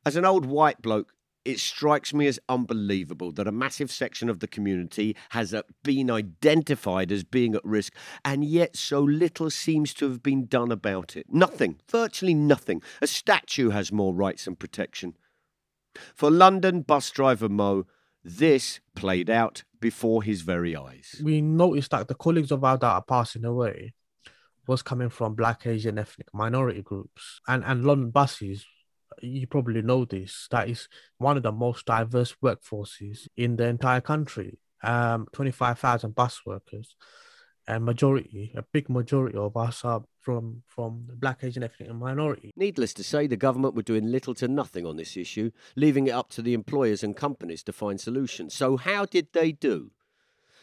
As 0.06 0.16
an 0.16 0.26
old 0.26 0.46
white 0.46 0.82
bloke, 0.82 1.14
it 1.45 1.60
strikes 1.60 2.13
me 2.13 2.27
as 2.27 2.39
unbelievable 2.49 3.32
that 3.32 3.47
a 3.47 3.51
massive 3.51 3.91
section 3.91 4.30
of 4.30 4.39
the 4.39 4.47
community 4.47 5.15
has 5.30 5.54
uh, 5.54 5.62
been 5.84 6.12
identified 6.12 7.12
as 7.12 7.23
being 7.23 7.56
at 7.56 7.65
risk, 7.65 7.93
and 8.23 8.45
yet 8.45 8.75
so 8.75 9.01
little 9.01 9.49
seems 9.49 9.93
to 9.95 10.08
have 10.10 10.21
been 10.21 10.45
done 10.45 10.71
about 10.71 11.15
it. 11.15 11.25
Nothing, 11.30 11.80
virtually 11.89 12.34
nothing. 12.34 12.82
A 13.01 13.08
statue 13.08 13.69
has 13.69 13.91
more 13.91 14.13
rights 14.13 14.47
and 14.47 14.60
protection. 14.60 15.15
For 16.15 16.32
London 16.32 16.82
bus 16.82 17.10
driver 17.10 17.49
Mo, 17.49 17.86
this 18.23 18.80
played 18.95 19.30
out 19.30 19.63
before 19.80 20.23
his 20.23 20.41
very 20.41 20.75
eyes. 20.75 21.19
We 21.23 21.41
noticed 21.41 21.91
that 21.91 22.08
the 22.08 22.15
colleagues 22.15 22.51
of 22.51 22.63
ours 22.63 22.80
that 22.82 22.88
are 22.88 23.01
passing 23.01 23.45
away 23.45 23.93
was 24.67 24.84
coming 24.84 25.10
from 25.10 25.34
black, 25.34 25.65
Asian, 25.65 25.97
ethnic 25.97 26.27
minority 26.34 26.84
groups. 26.84 27.41
And 27.47 27.63
and 27.65 27.84
London 27.84 28.12
buses 28.12 28.65
you 29.24 29.48
probably 29.48 29.82
know 29.82 30.06
this, 30.06 30.48
that 30.52 30.70
is 30.70 30.88
one 31.18 31.38
of 31.38 31.44
the 31.44 31.52
most 31.52 31.86
diverse 31.86 32.36
workforces 32.44 33.28
in 33.38 33.56
the 33.56 33.66
entire 33.66 34.02
country. 34.02 34.60
Um, 34.84 35.28
25,000 35.34 36.16
bus 36.16 36.42
workers, 36.46 36.96
and 37.68 37.86
majority, 37.86 38.52
a 38.56 38.64
big 38.64 38.90
majority 38.90 39.38
of 39.38 39.56
us 39.56 39.86
are 39.86 40.04
from 40.20 40.64
from 40.68 41.06
the 41.08 41.16
black, 41.16 41.44
Asian, 41.44 41.64
ethnic, 41.64 41.90
and 41.90 42.00
minority. 42.00 42.52
Needless 42.56 42.94
to 42.96 43.04
say, 43.04 43.28
the 43.28 43.38
government 43.38 43.76
were 43.76 43.82
doing 43.82 44.12
little 44.12 44.34
to 44.36 44.48
nothing 44.48 44.86
on 44.86 44.98
this 44.98 45.16
issue, 45.16 45.52
leaving 45.76 46.08
it 46.08 46.12
up 46.12 46.30
to 46.32 46.42
the 46.42 46.54
employers 46.54 47.04
and 47.04 47.16
companies 47.16 47.64
to 47.64 47.74
find 47.74 48.02
solutions. 48.02 48.56
So, 48.56 48.78
how 48.78 49.06
did 49.06 49.28
they 49.34 49.52
do? 49.52 49.92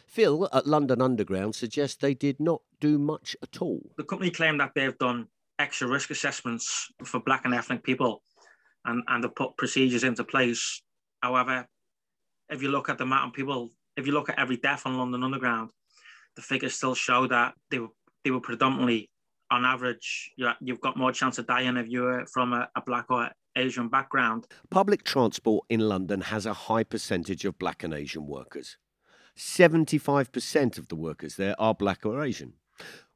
Phil 0.07 0.49
at 0.53 0.67
London 0.67 1.03
Underground 1.03 1.55
suggests 1.55 1.97
they 1.97 2.15
did 2.15 2.41
not 2.41 2.63
do 2.81 2.99
much 2.99 3.37
at 3.43 3.61
all. 3.61 3.93
The 3.97 4.05
company 4.05 4.31
claimed 4.31 4.61
that 4.61 4.73
they've 4.75 4.97
done 4.99 5.29
extra 5.59 5.89
risk 5.89 6.11
assessments 6.11 6.91
for 7.05 7.21
black 7.21 7.45
and 7.45 7.55
ethnic 7.55 7.83
people 7.83 8.23
and, 8.85 9.03
and 9.09 9.25
they 9.25 9.29
put 9.29 9.57
procedures 9.57 10.05
into 10.05 10.25
place. 10.25 10.83
However, 11.23 11.67
if 12.49 12.63
you 12.63 12.69
look 12.71 12.89
at 12.89 12.99
the 12.99 13.05
amount 13.05 13.29
of 13.29 13.35
people, 13.35 13.71
if 13.97 14.07
you 14.07 14.13
look 14.13 14.29
at 14.29 14.39
every 14.39 14.57
death 14.57 14.87
on 14.87 14.97
London 14.97 15.23
Underground, 15.23 15.71
the 16.37 16.43
figures 16.43 16.75
still 16.75 16.95
show 16.95 17.27
that 17.27 17.55
they 17.71 17.79
were 17.79 17.89
they 18.25 18.31
were 18.31 18.41
predominantly, 18.41 19.11
on 19.51 19.65
average, 19.65 20.33
you, 20.37 20.49
you've 20.61 20.81
got 20.81 20.97
more 20.97 21.13
chance 21.13 21.39
of 21.39 21.47
dying 21.47 21.77
if 21.77 21.87
you're 21.87 22.27
from 22.27 22.53
a, 22.53 22.69
a 22.77 22.83
black 22.83 23.07
or 23.11 23.31
Asian 23.57 23.89
background. 23.89 24.47
Public 24.71 25.05
transport 25.05 25.65
in 25.69 25.81
London 25.81 26.21
has 26.21 26.47
a 26.47 26.53
high 26.53 26.85
percentage 26.85 27.45
of 27.45 27.59
black 27.59 27.83
and 27.83 27.95
Asian 27.95 28.27
workers. 28.27 28.77
75% 29.37 30.79
of 30.79 30.89
the 30.89 30.97
workers 30.97 31.37
there 31.37 31.55
are 31.61 31.75
black 31.75 32.05
or 32.05 32.23
Asian. 32.23 32.55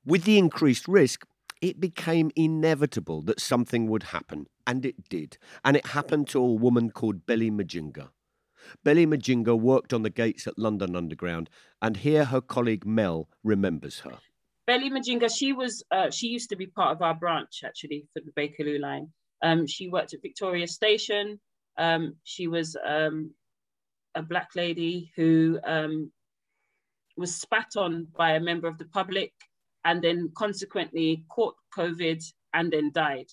With 0.05 0.25
the 0.25 0.39
increased 0.39 0.89
risk, 0.89 1.27
it 1.63 1.81
became 1.81 2.33
inevitable 2.35 3.23
that 3.23 3.41
something 3.41 3.87
would 3.87 4.03
happen, 4.03 4.47
and 4.67 4.85
it 4.85 5.09
did. 5.09 5.39
And 5.65 5.77
it 5.77 5.87
happened 5.87 6.29
to 6.31 6.41
a 6.41 6.53
woman 6.53 6.91
called 6.91 7.25
Belly 7.25 7.51
Mujinga. 7.51 8.09
Belly 8.85 9.07
Mujinga 9.07 9.59
worked 9.59 9.93
on 9.93 10.03
the 10.03 10.11
gates 10.11 10.47
at 10.47 10.59
London 10.59 10.97
Underground, 10.97 11.49
and 11.81 11.97
here 11.99 12.25
her 12.27 12.41
colleague 12.41 12.85
Mel 12.85 13.29
remembers 13.45 14.01
her. 14.01 14.19
Belly 14.67 14.91
Mujinga, 14.91 15.35
she 15.35 15.53
was 15.53 15.83
uh, 15.93 16.11
she 16.11 16.27
used 16.27 16.51
to 16.51 16.57
be 16.57 16.67
part 16.67 16.95
of 16.95 17.03
our 17.03 17.15
branch 17.15 17.63
actually 17.65 18.07
for 18.13 18.21
the 18.21 18.33
Bakerloo 18.33 18.81
line. 18.81 19.09
Um, 19.43 19.67
she 19.67 19.89
worked 19.89 20.15
at 20.15 20.23
Victoria 20.23 20.67
Station. 20.67 21.41
Um, 21.79 22.17
she 22.25 22.49
was 22.49 22.77
um, 22.85 23.33
a 24.15 24.23
black 24.23 24.51
lady 24.57 25.13
who 25.17 25.59
um, 25.65 26.13
was 27.17 27.35
spat 27.37 27.77
on 27.77 28.09
by 28.17 28.33
a 28.33 28.41
member 28.41 28.69
of 28.69 28.79
the 28.79 28.85
public 28.87 29.33
and 29.85 30.03
then 30.03 30.31
consequently 30.37 31.25
caught 31.29 31.55
COVID 31.77 32.23
and 32.55 32.73
then 32.73 32.91
died. 32.93 33.27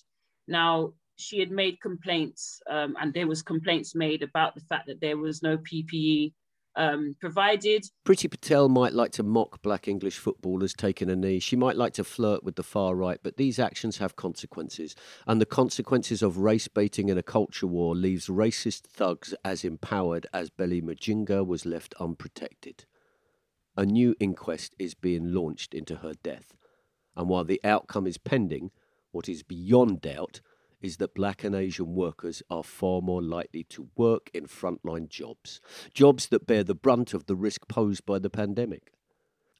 Now, 0.48 0.94
she 1.16 1.38
had 1.38 1.50
made 1.50 1.80
complaints, 1.80 2.60
um, 2.68 2.96
and 3.00 3.12
there 3.12 3.26
was 3.26 3.42
complaints 3.42 3.94
made 3.94 4.22
about 4.22 4.54
the 4.54 4.62
fact 4.62 4.86
that 4.86 5.00
there 5.00 5.18
was 5.18 5.42
no 5.42 5.58
PPE 5.58 6.32
um, 6.76 7.14
provided. 7.20 7.84
Priti 8.06 8.30
Patel 8.30 8.68
might 8.68 8.94
like 8.94 9.12
to 9.12 9.22
mock 9.22 9.60
black 9.62 9.86
English 9.86 10.18
footballers 10.18 10.72
taking 10.72 11.10
a 11.10 11.16
knee. 11.16 11.38
She 11.38 11.56
might 11.56 11.76
like 11.76 11.92
to 11.94 12.04
flirt 12.04 12.42
with 12.42 12.56
the 12.56 12.62
far 12.62 12.94
right, 12.94 13.18
but 13.22 13.36
these 13.36 13.58
actions 13.58 13.98
have 13.98 14.16
consequences. 14.16 14.94
And 15.26 15.40
the 15.40 15.46
consequences 15.46 16.22
of 16.22 16.38
race 16.38 16.68
baiting 16.68 17.08
in 17.08 17.18
a 17.18 17.22
culture 17.22 17.66
war 17.66 17.94
leaves 17.94 18.28
racist 18.28 18.82
thugs 18.82 19.34
as 19.44 19.64
empowered 19.64 20.26
as 20.32 20.50
Belly 20.50 20.80
Mujinga 20.80 21.46
was 21.46 21.66
left 21.66 21.94
unprotected 22.00 22.84
a 23.76 23.86
new 23.86 24.14
inquest 24.20 24.74
is 24.78 24.94
being 24.94 25.32
launched 25.32 25.74
into 25.74 25.96
her 25.96 26.14
death. 26.22 26.54
And 27.16 27.28
while 27.28 27.44
the 27.44 27.60
outcome 27.64 28.06
is 28.06 28.18
pending, 28.18 28.70
what 29.12 29.28
is 29.28 29.42
beyond 29.42 30.00
doubt 30.00 30.40
is 30.80 30.96
that 30.96 31.14
black 31.14 31.44
and 31.44 31.54
Asian 31.54 31.94
workers 31.94 32.42
are 32.50 32.62
far 32.62 33.02
more 33.02 33.22
likely 33.22 33.64
to 33.64 33.88
work 33.96 34.30
in 34.32 34.46
frontline 34.46 35.08
jobs, 35.08 35.60
jobs 35.92 36.28
that 36.28 36.46
bear 36.46 36.64
the 36.64 36.74
brunt 36.74 37.12
of 37.12 37.26
the 37.26 37.36
risk 37.36 37.68
posed 37.68 38.06
by 38.06 38.18
the 38.18 38.30
pandemic. 38.30 38.92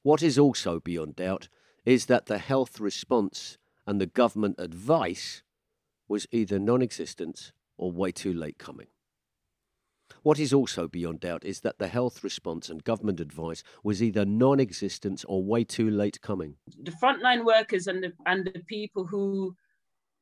What 0.02 0.22
is 0.22 0.38
also 0.38 0.80
beyond 0.80 1.16
doubt 1.16 1.48
is 1.84 2.06
that 2.06 2.26
the 2.26 2.38
health 2.38 2.80
response 2.80 3.58
and 3.86 4.00
the 4.00 4.06
government 4.06 4.56
advice 4.58 5.42
was 6.08 6.26
either 6.32 6.58
non 6.58 6.82
existent 6.82 7.52
or 7.76 7.92
way 7.92 8.12
too 8.12 8.32
late 8.32 8.58
coming. 8.58 8.86
What 10.22 10.38
is 10.38 10.52
also 10.52 10.86
beyond 10.86 11.20
doubt 11.20 11.44
is 11.44 11.60
that 11.60 11.78
the 11.78 11.88
health 11.88 12.22
response 12.22 12.68
and 12.68 12.84
government 12.84 13.20
advice 13.20 13.62
was 13.82 14.02
either 14.02 14.24
non 14.24 14.60
existent 14.60 15.24
or 15.26 15.42
way 15.42 15.64
too 15.64 15.90
late 15.90 16.20
coming. 16.20 16.56
The 16.82 16.90
frontline 16.90 17.44
workers 17.44 17.86
and 17.86 18.02
the, 18.02 18.12
and 18.26 18.44
the 18.44 18.60
people 18.66 19.06
who 19.06 19.56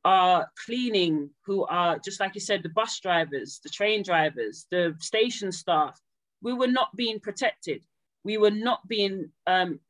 are 0.04 0.48
cleaning, 0.64 1.30
who 1.44 1.64
are, 1.66 1.98
just 1.98 2.20
like 2.20 2.34
you 2.34 2.40
said, 2.40 2.62
the 2.62 2.68
bus 2.68 3.00
drivers, 3.00 3.60
the 3.62 3.68
train 3.68 4.04
drivers, 4.04 4.66
the 4.70 4.94
station 5.00 5.50
staff, 5.50 6.00
we 6.42 6.52
were 6.52 6.68
not 6.68 6.94
being 6.96 7.18
protected. 7.18 7.82
We 8.22 8.38
were 8.38 8.52
not 8.52 8.86
being 8.86 9.30
um, 9.48 9.80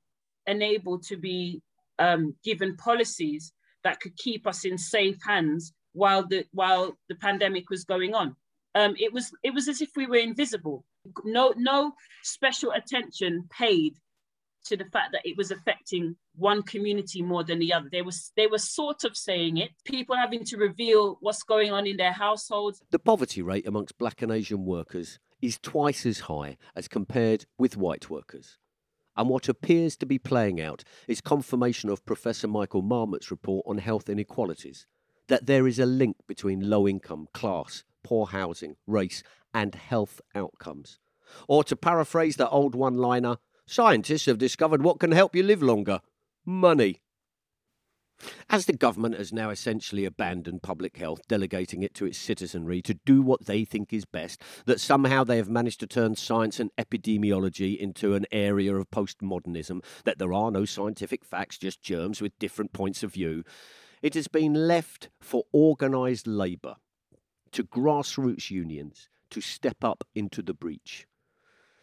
enabled 0.46 1.02
to 1.04 1.16
be 1.16 1.60
um, 1.98 2.34
given 2.42 2.76
policies 2.76 3.52
that 3.84 4.00
could 4.00 4.16
keep 4.16 4.46
us 4.46 4.64
in 4.64 4.78
safe 4.78 5.18
hands 5.22 5.72
while 5.92 6.26
the 6.26 6.44
while 6.52 6.96
the 7.08 7.14
pandemic 7.14 7.70
was 7.70 7.84
going 7.84 8.14
on 8.14 8.36
um, 8.74 8.94
it 8.98 9.12
was 9.12 9.32
it 9.42 9.54
was 9.54 9.68
as 9.68 9.80
if 9.80 9.90
we 9.96 10.06
were 10.06 10.16
invisible. 10.16 10.84
No 11.24 11.52
no 11.56 11.92
special 12.22 12.72
attention 12.72 13.48
paid 13.50 13.94
to 14.66 14.76
the 14.76 14.84
fact 14.86 15.12
that 15.12 15.22
it 15.24 15.36
was 15.36 15.50
affecting 15.50 16.14
one 16.36 16.62
community 16.62 17.22
more 17.22 17.42
than 17.42 17.58
the 17.58 17.72
other. 17.72 17.88
They 17.90 18.02
was 18.02 18.32
they 18.36 18.46
were 18.46 18.58
sort 18.58 19.04
of 19.04 19.16
saying 19.16 19.56
it. 19.58 19.70
People 19.84 20.16
having 20.16 20.44
to 20.44 20.56
reveal 20.56 21.18
what's 21.20 21.42
going 21.42 21.72
on 21.72 21.86
in 21.86 21.96
their 21.96 22.12
households. 22.12 22.82
The 22.90 22.98
poverty 22.98 23.42
rate 23.42 23.66
amongst 23.66 23.98
black 23.98 24.22
and 24.22 24.30
Asian 24.30 24.64
workers 24.64 25.18
is 25.40 25.58
twice 25.58 26.04
as 26.04 26.20
high 26.20 26.56
as 26.74 26.88
compared 26.88 27.46
with 27.58 27.76
white 27.76 28.10
workers. 28.10 28.58
And 29.16 29.28
what 29.28 29.48
appears 29.48 29.96
to 29.96 30.06
be 30.06 30.18
playing 30.18 30.60
out 30.60 30.84
is 31.08 31.20
confirmation 31.20 31.90
of 31.90 32.06
Professor 32.06 32.46
Michael 32.46 32.82
Marmot's 32.82 33.30
report 33.30 33.64
on 33.66 33.78
health 33.78 34.08
inequalities 34.08 34.86
that 35.28 35.46
there 35.46 35.66
is 35.66 35.78
a 35.78 35.86
link 35.86 36.16
between 36.26 36.68
low 36.68 36.88
income, 36.88 37.28
class, 37.34 37.84
poor 38.02 38.26
housing, 38.26 38.76
race, 38.86 39.22
and 39.54 39.74
health 39.74 40.20
outcomes. 40.34 40.98
Or 41.46 41.64
to 41.64 41.76
paraphrase 41.76 42.36
the 42.36 42.48
old 42.48 42.74
one 42.74 42.94
liner, 42.94 43.38
scientists 43.66 44.26
have 44.26 44.38
discovered 44.38 44.82
what 44.82 45.00
can 45.00 45.12
help 45.12 45.34
you 45.34 45.42
live 45.42 45.62
longer 45.62 46.00
money. 46.44 47.00
As 48.50 48.66
the 48.66 48.72
government 48.72 49.16
has 49.16 49.32
now 49.32 49.50
essentially 49.50 50.04
abandoned 50.04 50.62
public 50.62 50.96
health, 50.96 51.20
delegating 51.28 51.82
it 51.82 51.94
to 51.94 52.06
its 52.06 52.18
citizenry 52.18 52.82
to 52.82 52.94
do 53.06 53.22
what 53.22 53.46
they 53.46 53.64
think 53.64 53.92
is 53.92 54.04
best, 54.04 54.42
that 54.64 54.80
somehow 54.80 55.22
they 55.22 55.36
have 55.36 55.48
managed 55.48 55.78
to 55.80 55.86
turn 55.86 56.16
science 56.16 56.58
and 56.58 56.72
epidemiology 56.76 57.78
into 57.78 58.14
an 58.14 58.26
area 58.32 58.74
of 58.74 58.90
postmodernism, 58.90 59.84
that 60.04 60.18
there 60.18 60.32
are 60.32 60.50
no 60.50 60.64
scientific 60.64 61.24
facts, 61.24 61.58
just 61.58 61.80
germs 61.80 62.20
with 62.20 62.38
different 62.40 62.72
points 62.72 63.04
of 63.04 63.12
view, 63.12 63.44
it 64.02 64.14
has 64.14 64.26
been 64.26 64.54
left 64.54 65.10
for 65.20 65.44
organised 65.54 66.26
labour 66.26 66.76
to 67.52 67.64
grassroots 67.64 68.50
unions 68.50 69.08
to 69.30 69.40
step 69.40 69.82
up 69.82 70.04
into 70.14 70.42
the 70.42 70.54
breach. 70.54 71.06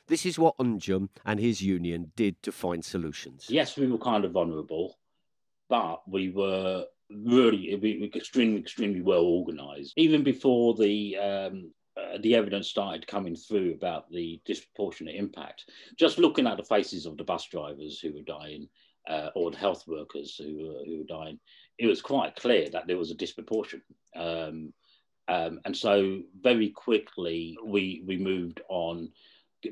This 0.07 0.25
is 0.25 0.37
what 0.37 0.57
Anjem 0.57 1.09
and 1.25 1.39
his 1.39 1.61
union 1.61 2.11
did 2.15 2.41
to 2.43 2.51
find 2.51 2.85
solutions. 2.85 3.47
Yes, 3.49 3.75
we 3.77 3.87
were 3.87 3.97
kind 3.97 4.23
of 4.23 4.31
vulnerable, 4.31 4.97
but 5.67 6.07
we 6.07 6.29
were 6.29 6.85
really 7.09 7.75
we 7.75 7.99
were 7.99 8.17
extremely, 8.17 8.59
extremely 8.59 9.01
well 9.01 9.23
organised. 9.23 9.93
Even 9.95 10.23
before 10.23 10.75
the 10.75 11.17
um, 11.17 11.71
uh, 11.97 12.17
the 12.21 12.35
evidence 12.35 12.67
started 12.67 13.07
coming 13.07 13.35
through 13.35 13.73
about 13.73 14.09
the 14.11 14.39
disproportionate 14.45 15.15
impact, 15.15 15.65
just 15.97 16.19
looking 16.19 16.45
at 16.45 16.57
the 16.57 16.63
faces 16.63 17.05
of 17.05 17.17
the 17.17 17.23
bus 17.23 17.47
drivers 17.47 17.99
who 17.99 18.13
were 18.13 18.21
dying 18.21 18.67
uh, 19.07 19.29
or 19.33 19.49
the 19.49 19.57
health 19.57 19.85
workers 19.87 20.35
who 20.35 20.67
were, 20.67 20.83
who 20.85 20.97
were 20.99 21.23
dying, 21.23 21.39
it 21.77 21.87
was 21.87 22.01
quite 22.01 22.35
clear 22.35 22.69
that 22.69 22.85
there 22.87 22.97
was 22.97 23.11
a 23.11 23.15
disproportion. 23.15 23.81
Um, 24.15 24.73
um, 25.27 25.59
and 25.65 25.75
so 25.75 26.21
very 26.41 26.69
quickly 26.69 27.57
we 27.63 28.03
we 28.05 28.17
moved 28.17 28.61
on, 28.69 29.09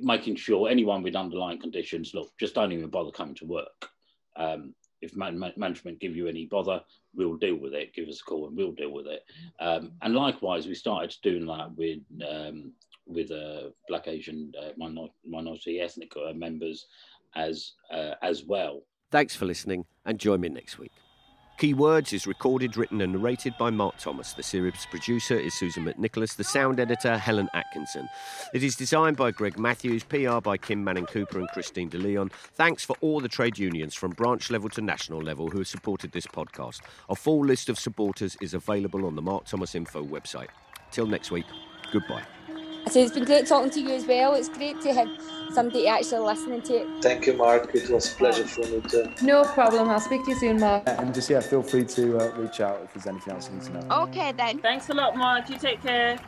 making 0.01 0.35
sure 0.35 0.69
anyone 0.69 1.03
with 1.03 1.15
underlying 1.15 1.59
conditions, 1.59 2.13
look, 2.13 2.31
just 2.39 2.55
don't 2.55 2.71
even 2.71 2.89
bother 2.89 3.11
coming 3.11 3.35
to 3.35 3.45
work. 3.45 3.89
Um, 4.35 4.73
if 5.01 5.15
man- 5.15 5.37
man- 5.37 5.53
management 5.57 5.99
give 5.99 6.15
you 6.15 6.27
any 6.27 6.45
bother, 6.45 6.81
we'll 7.13 7.35
deal 7.35 7.55
with 7.55 7.73
it. 7.73 7.93
Give 7.93 8.07
us 8.07 8.21
a 8.21 8.23
call 8.23 8.47
and 8.47 8.57
we'll 8.57 8.71
deal 8.71 8.91
with 8.91 9.05
it. 9.05 9.23
Um, 9.59 9.91
and 10.01 10.15
likewise, 10.15 10.65
we 10.65 10.75
started 10.75 11.13
doing 11.21 11.45
that 11.47 11.75
with 11.75 11.99
um, 12.27 12.71
with 13.05 13.31
uh, 13.31 13.69
Black 13.89 14.07
Asian 14.07 14.51
uh, 14.59 14.69
minor- 14.77 15.09
minority 15.25 15.81
ethnic 15.81 16.13
uh, 16.15 16.33
members 16.33 16.87
as 17.35 17.73
uh, 17.91 18.15
as 18.21 18.43
well. 18.43 18.81
Thanks 19.11 19.35
for 19.35 19.45
listening 19.45 19.85
and 20.05 20.17
join 20.17 20.41
me 20.41 20.49
next 20.49 20.79
week. 20.79 20.91
Keywords 21.59 22.13
is 22.13 22.25
recorded, 22.27 22.75
written, 22.77 22.99
and 23.01 23.13
narrated 23.13 23.53
by 23.57 23.69
Mark 23.69 23.97
Thomas. 23.97 24.33
The 24.33 24.43
series 24.43 24.85
producer 24.89 25.39
is 25.39 25.53
Susan 25.53 25.85
McNicholas. 25.85 26.35
The 26.35 26.43
sound 26.43 26.79
editor, 26.79 27.17
Helen 27.17 27.47
Atkinson. 27.53 28.09
It 28.53 28.63
is 28.63 28.75
designed 28.75 29.17
by 29.17 29.31
Greg 29.31 29.57
Matthews, 29.57 30.03
PR 30.03 30.39
by 30.39 30.57
Kim 30.57 30.83
Manning 30.83 31.05
Cooper 31.05 31.39
and 31.39 31.47
Christine 31.49 31.89
DeLeon. 31.89 32.31
Thanks 32.55 32.83
for 32.83 32.95
all 33.01 33.19
the 33.19 33.29
trade 33.29 33.57
unions 33.57 33.93
from 33.93 34.11
branch 34.11 34.49
level 34.49 34.67
to 34.69 34.81
national 34.81 35.21
level 35.21 35.49
who 35.49 35.59
have 35.59 35.67
supported 35.67 36.11
this 36.11 36.27
podcast. 36.27 36.81
A 37.09 37.15
full 37.15 37.45
list 37.45 37.69
of 37.69 37.79
supporters 37.79 38.35
is 38.41 38.53
available 38.53 39.05
on 39.05 39.15
the 39.15 39.21
Mark 39.21 39.45
Thomas 39.45 39.75
Info 39.75 40.03
website. 40.03 40.49
Till 40.91 41.05
next 41.05 41.31
week, 41.31 41.45
goodbye. 41.91 42.23
I 42.85 42.89
said 42.89 43.03
it's 43.03 43.13
been 43.13 43.25
great 43.25 43.47
talking 43.47 43.69
to 43.71 43.79
you 43.79 43.89
as 43.89 44.05
well. 44.05 44.33
It's 44.35 44.49
great 44.49 44.79
to 44.81 44.93
have 44.93 45.09
somebody 45.53 45.87
actually 45.87 46.19
listening 46.19 46.61
to 46.63 46.81
it. 46.81 46.87
Thank 47.01 47.25
you, 47.27 47.33
Mark. 47.33 47.73
It 47.73 47.89
was 47.89 48.11
a 48.11 48.15
pleasure 48.15 48.45
for 48.45 48.61
me 48.61 48.81
to. 48.89 49.13
No 49.23 49.43
problem. 49.43 49.89
I'll 49.89 49.99
speak 49.99 50.23
to 50.25 50.31
you 50.31 50.37
soon, 50.37 50.59
Mark. 50.59 50.83
And 50.87 51.13
just 51.13 51.29
yeah, 51.29 51.39
feel 51.39 51.63
free 51.63 51.85
to 51.85 52.17
uh, 52.17 52.31
reach 52.37 52.59
out 52.59 52.81
if 52.83 52.93
there's 52.93 53.07
anything 53.07 53.33
else 53.33 53.49
you 53.49 53.55
need 53.55 53.63
to 53.63 53.87
know. 53.87 54.03
Okay 54.03 54.31
then. 54.33 54.59
Thanks 54.59 54.89
a 54.89 54.93
lot, 54.93 55.15
Mark. 55.15 55.49
You 55.49 55.57
take 55.57 55.81
care. 55.81 56.19